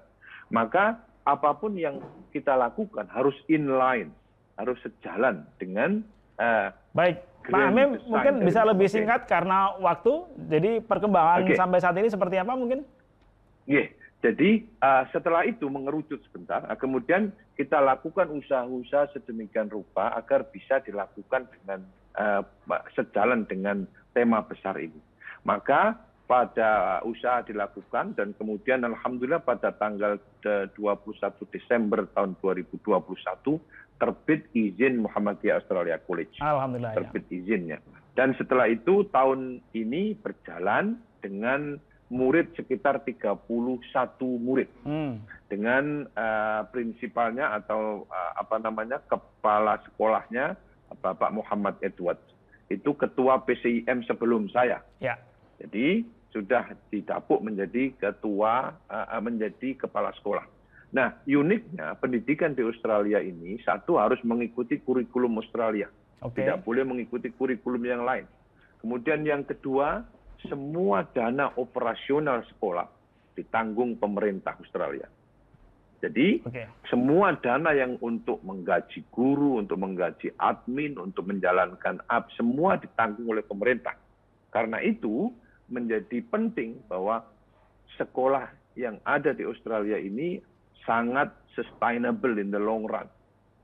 [0.51, 2.03] maka apa pun yang
[2.36, 4.12] kita lakukan harus inline
[4.60, 6.03] harus sejalan dengan
[6.36, 11.55] uh, baik Pak Amim mungkin bisa lebih singkat karena waktu jadi perkembangan okay.
[11.55, 12.84] sampai saat ini seperti apa mungkin
[13.66, 13.88] yeah.
[14.20, 20.84] Jadi uh, setelah itu mengerucut sebentar, uh, kemudian kita lakukan usaha-usaha sedemikian rupa agar bisa
[20.84, 21.88] dilakukan dengan
[22.95, 24.97] sejalan dengan tema besar ini.
[25.45, 25.95] Maka
[26.30, 30.78] pada usaha dilakukan dan kemudian alhamdulillah pada tanggal 21
[31.49, 32.86] Desember tahun 2021
[33.97, 36.38] terbit izin Muhammadiyah Australia College.
[36.38, 36.93] Alhamdulillah.
[36.93, 36.97] Ya.
[37.01, 37.34] Terbit ya.
[37.41, 37.78] izinnya.
[38.14, 43.45] Dan setelah itu tahun ini berjalan dengan murid sekitar 31
[44.41, 45.14] murid hmm.
[45.45, 50.57] dengan uh, prinsipalnya atau uh, apa namanya kepala sekolahnya
[50.98, 52.18] Bapak Muhammad Edward
[52.70, 54.82] itu ketua PCIM sebelum saya.
[55.02, 55.18] Ya.
[55.58, 60.46] Jadi sudah didapuk menjadi ketua uh, menjadi kepala sekolah.
[60.90, 65.90] Nah, uniknya pendidikan di Australia ini satu harus mengikuti kurikulum Australia.
[66.22, 66.46] Okay.
[66.46, 68.26] Tidak boleh mengikuti kurikulum yang lain.
[68.82, 70.02] Kemudian yang kedua,
[70.50, 72.88] semua dana operasional sekolah
[73.38, 75.06] ditanggung pemerintah Australia.
[76.00, 76.66] Jadi okay.
[76.88, 83.43] semua dana yang untuk menggaji guru, untuk menggaji admin, untuk menjalankan app, semua ditanggung oleh
[83.43, 84.00] pemerintah.
[84.50, 85.30] Karena itu
[85.68, 87.22] menjadi penting bahwa
[88.00, 88.47] sekolah
[88.80, 90.39] yang ada di Australia ini
[90.88, 93.06] sangat sustainable in the long run.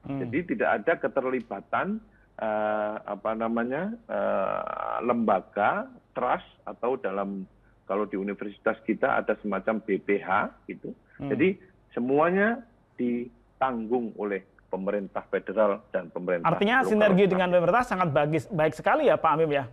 [0.06, 0.22] Hmm.
[0.22, 2.04] Jadi tidak ada keterlibatan
[2.38, 7.48] uh, apa namanya uh, lembaga trust atau dalam
[7.86, 10.30] kalau di universitas kita ada semacam BPH
[10.70, 10.94] gitu.
[11.18, 11.30] Hmm.
[11.32, 11.58] Jadi
[11.96, 12.60] semuanya
[13.00, 16.92] ditanggung oleh pemerintah federal dan pemerintah Artinya lokal.
[16.92, 19.66] sinergi dengan pemerintah sangat bagus, baik sekali ya Pak Amim ya?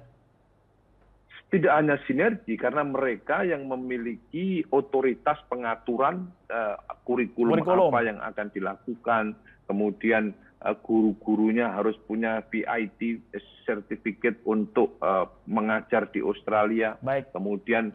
[1.52, 8.46] Tidak hanya sinergi karena mereka yang memiliki otoritas pengaturan uh, kurikulum, kurikulum apa yang akan
[8.56, 9.24] dilakukan,
[9.68, 10.32] kemudian
[10.64, 13.20] uh, guru-gurunya harus punya VIT
[13.68, 16.96] certificate untuk uh, mengajar di Australia.
[17.04, 17.36] Baik.
[17.36, 17.92] Kemudian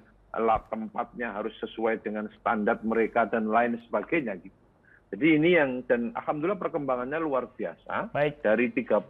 [0.69, 4.55] tempatnya harus sesuai dengan standar mereka dan lain sebagainya gitu.
[5.07, 8.11] Jadi ini yang dan alhamdulillah perkembangannya luar biasa.
[8.11, 8.43] Baik.
[8.43, 9.07] Dari 31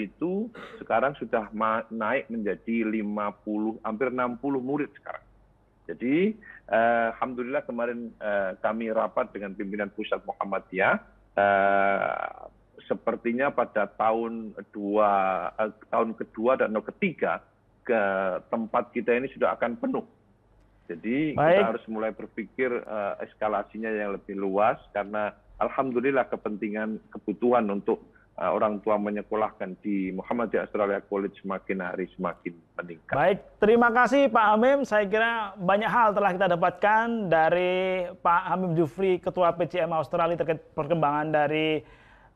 [0.00, 0.48] itu
[0.80, 1.52] sekarang sudah
[1.92, 5.24] naik menjadi 50 hampir 60 murid sekarang.
[5.86, 6.34] Jadi
[6.72, 10.94] eh, alhamdulillah kemarin eh, kami rapat dengan pimpinan pusat Muhammadiyah
[11.36, 12.48] eh,
[12.88, 15.10] sepertinya pada tahun dua
[15.52, 17.44] eh, tahun kedua dan ketiga
[17.86, 18.00] ke
[18.50, 20.02] tempat kita ini sudah akan penuh.
[20.86, 21.58] Jadi Baik.
[21.58, 28.06] kita harus mulai berpikir uh, eskalasinya yang lebih luas karena alhamdulillah kepentingan kebutuhan untuk
[28.38, 33.14] uh, orang tua menyekolahkan di Muhammadiyah Australia College semakin hari semakin meningkat.
[33.16, 34.78] Baik, terima kasih Pak Hamim.
[34.86, 40.62] Saya kira banyak hal telah kita dapatkan dari Pak Hamim Jufri, Ketua PCM Australia terkait
[40.76, 41.82] perkembangan dari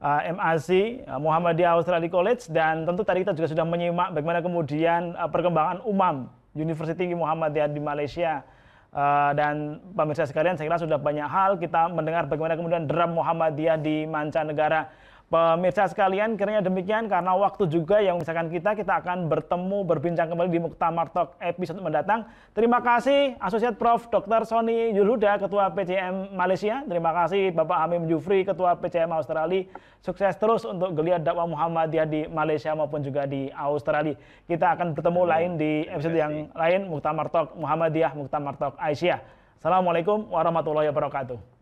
[0.01, 0.69] uh, MAC
[1.05, 5.85] uh, Muhammadiyah Australia College dan tentu tadi kita juga sudah menyimak bagaimana kemudian uh, perkembangan
[5.85, 8.43] UMAM University Muhammadiyah di Malaysia.
[8.91, 11.55] Uh, dan pemirsa sekalian saya kira sudah banyak hal.
[11.63, 14.91] Kita mendengar bagaimana kemudian dram Muhammadiyah di mancanegara
[15.31, 20.51] Pemirsa sekalian, kiranya demikian karena waktu juga yang misalkan kita, kita akan bertemu, berbincang kembali
[20.51, 22.27] di Muktamar Talk episode mendatang.
[22.51, 24.11] Terima kasih Asosiat Prof.
[24.11, 24.43] Dr.
[24.43, 26.83] Sony Yulhuda, Ketua PCM Malaysia.
[26.83, 29.71] Terima kasih Bapak Hamim Jufri, Ketua PCM Australia.
[30.03, 34.19] Sukses terus untuk geliat dakwah Muhammadiyah di Malaysia maupun juga di Australia.
[34.51, 39.23] Kita akan bertemu lain di episode yang lain, Muktamar Talk Muhammadiyah, Muktamar Talk Aisyah.
[39.63, 41.60] Assalamualaikum warahmatullahi wabarakatuh.